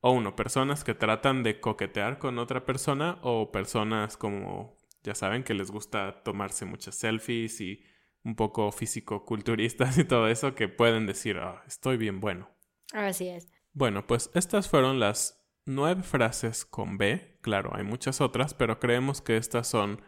o 0.00 0.12
uno, 0.12 0.36
personas 0.36 0.84
que 0.84 0.94
tratan 0.94 1.42
de 1.42 1.60
coquetear 1.60 2.18
con 2.18 2.38
otra 2.38 2.64
persona 2.64 3.18
o 3.22 3.50
personas 3.50 4.16
como, 4.16 4.76
ya 5.02 5.14
saben, 5.14 5.44
que 5.44 5.54
les 5.54 5.70
gusta 5.70 6.22
tomarse 6.22 6.64
muchas 6.64 6.94
selfies 6.96 7.60
y 7.60 7.82
un 8.24 8.36
poco 8.36 8.70
físico-culturistas 8.72 9.98
y 9.98 10.04
todo 10.04 10.28
eso 10.28 10.54
que 10.54 10.68
pueden 10.68 11.06
decir, 11.06 11.38
oh, 11.38 11.60
estoy 11.66 11.96
bien 11.96 12.20
bueno. 12.20 12.50
Así 12.92 13.28
es. 13.28 13.48
Bueno, 13.72 14.06
pues 14.06 14.30
estas 14.34 14.68
fueron 14.68 15.00
las 15.00 15.44
nueve 15.64 16.02
frases 16.02 16.64
con 16.64 16.98
B, 16.98 17.38
claro, 17.42 17.72
hay 17.74 17.84
muchas 17.84 18.20
otras, 18.20 18.54
pero 18.54 18.78
creemos 18.80 19.20
que 19.20 19.36
estas 19.36 19.68
son 19.68 20.02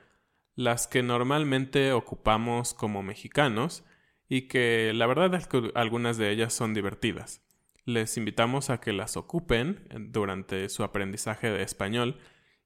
las 0.55 0.87
que 0.87 1.03
normalmente 1.03 1.93
ocupamos 1.93 2.75
como 2.75 3.03
mexicanos 3.03 3.85
y 4.29 4.49
que 4.49 4.93
la 4.95 5.07
verdad 5.07 5.35
es 5.35 5.47
que 5.47 5.71
algunas 5.75 6.17
de 6.17 6.31
ellas 6.31 6.53
son 6.53 6.75
divertidas. 6.75 7.43
Les 7.85 8.17
invitamos 8.17 8.71
a 8.71 8.81
que 8.81 8.93
las 8.93 9.17
ocupen 9.17 9.87
durante 10.11 10.69
su 10.69 10.85
aprendizaje 10.85 11.51
de 11.51 11.63
español 11.63 12.19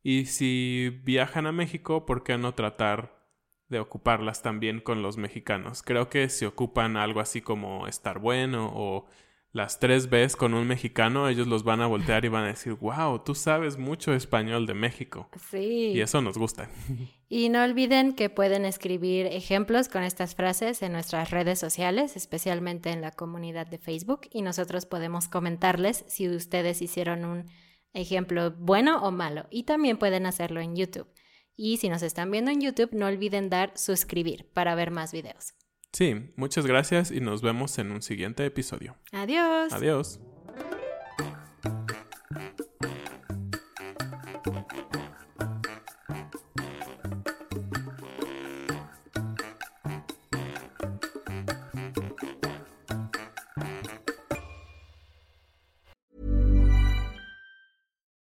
y 0.03 0.27
si 0.27 1.01
viajan 1.03 1.47
a 1.47 1.53
México, 1.53 2.05
¿por 2.05 2.23
qué 2.25 2.37
no 2.37 2.55
tratar 2.55 3.25
de 3.69 3.81
ocuparlas 3.81 4.43
también 4.43 4.81
con 4.81 5.01
los 5.01 5.17
mexicanos? 5.17 5.83
Creo 5.83 6.11
que 6.11 6.29
si 6.29 6.45
ocupan 6.45 6.99
algo 6.99 7.21
así 7.21 7.41
como 7.41 7.87
estar 7.87 8.19
bueno 8.19 8.71
o 8.75 9.07
las 9.51 9.79
tres 9.79 10.11
veces 10.11 10.37
con 10.37 10.53
un 10.53 10.67
mexicano, 10.67 11.29
ellos 11.29 11.47
los 11.47 11.65
van 11.65 11.81
a 11.81 11.87
voltear 11.87 12.25
y 12.27 12.29
van 12.29 12.45
a 12.45 12.49
decir, 12.49 12.75
wow, 12.75 13.21
tú 13.21 13.35
sabes 13.35 13.79
mucho 13.79 14.13
español 14.13 14.67
de 14.67 14.75
México. 14.75 15.31
Sí. 15.51 15.93
Y 15.95 16.01
eso 16.03 16.21
nos 16.21 16.37
gusta. 16.37 16.69
Y 17.37 17.49
no 17.49 17.65
olviden 17.65 18.13
que 18.13 18.31
pueden 18.31 18.65
escribir 18.65 19.27
ejemplos 19.27 19.89
con 19.89 20.05
estas 20.05 20.37
frases 20.37 20.83
en 20.83 20.93
nuestras 20.93 21.33
redes 21.33 21.59
sociales, 21.59 22.15
especialmente 22.15 22.91
en 22.91 23.01
la 23.01 23.11
comunidad 23.11 23.67
de 23.67 23.79
Facebook, 23.79 24.29
y 24.31 24.43
nosotros 24.43 24.87
podemos 24.87 25.27
comentarles 25.27 26.05
si 26.07 26.29
ustedes 26.29 26.81
hicieron 26.81 27.25
un 27.25 27.51
ejemplo 27.93 28.53
bueno 28.53 29.03
o 29.03 29.11
malo. 29.11 29.49
Y 29.51 29.65
también 29.65 29.97
pueden 29.97 30.27
hacerlo 30.27 30.61
en 30.61 30.77
YouTube. 30.77 31.09
Y 31.57 31.79
si 31.79 31.89
nos 31.89 32.03
están 32.03 32.31
viendo 32.31 32.53
en 32.53 32.61
YouTube, 32.61 32.91
no 32.93 33.07
olviden 33.07 33.51
dar 33.51 33.73
suscribir 33.75 34.49
para 34.53 34.77
ver 34.77 34.93
más 34.93 35.11
videos. 35.11 35.55
Sí, 35.93 36.15
muchas 36.37 36.67
gracias 36.67 37.11
y 37.11 37.19
nos 37.19 37.43
vemos 37.43 37.77
en 37.81 37.91
un 37.91 38.03
siguiente 38.03 38.47
episodio. 38.47 38.97
Adiós. 39.11 39.73
Adiós. 39.73 40.21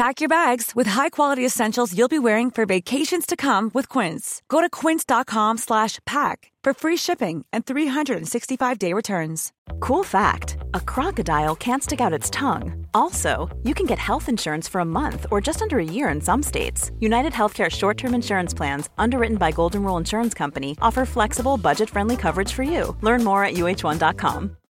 Pack 0.00 0.22
your 0.22 0.30
bags 0.30 0.74
with 0.74 0.86
high-quality 0.86 1.44
essentials 1.44 1.94
you'll 1.94 2.08
be 2.08 2.18
wearing 2.18 2.50
for 2.50 2.64
vacations 2.64 3.26
to 3.26 3.36
come 3.36 3.70
with 3.74 3.86
Quince. 3.90 4.40
Go 4.48 4.62
to 4.62 4.70
quince.com 4.70 5.58
slash 5.58 5.98
pack 6.06 6.50
for 6.64 6.72
free 6.72 6.96
shipping 6.96 7.44
and 7.52 7.66
365-day 7.66 8.94
returns. 8.94 9.52
Cool 9.80 10.02
fact: 10.02 10.56
A 10.72 10.80
crocodile 10.80 11.54
can't 11.54 11.82
stick 11.82 12.00
out 12.00 12.14
its 12.18 12.30
tongue. 12.30 12.86
Also, 12.94 13.46
you 13.62 13.74
can 13.74 13.84
get 13.84 13.98
health 13.98 14.30
insurance 14.30 14.68
for 14.68 14.80
a 14.80 14.92
month 15.00 15.26
or 15.30 15.38
just 15.38 15.60
under 15.60 15.78
a 15.78 15.92
year 15.96 16.08
in 16.08 16.22
some 16.22 16.42
states. 16.42 16.90
United 17.00 17.34
Healthcare 17.34 17.68
short-term 17.68 18.14
insurance 18.14 18.54
plans, 18.54 18.88
underwritten 18.96 19.36
by 19.36 19.52
Golden 19.52 19.82
Rule 19.84 19.98
Insurance 19.98 20.32
Company, 20.32 20.78
offer 20.80 21.04
flexible, 21.04 21.58
budget-friendly 21.58 22.16
coverage 22.16 22.54
for 22.54 22.62
you. 22.62 22.96
Learn 23.02 23.22
more 23.22 23.44
at 23.44 23.52
uh1.com. 23.52 24.56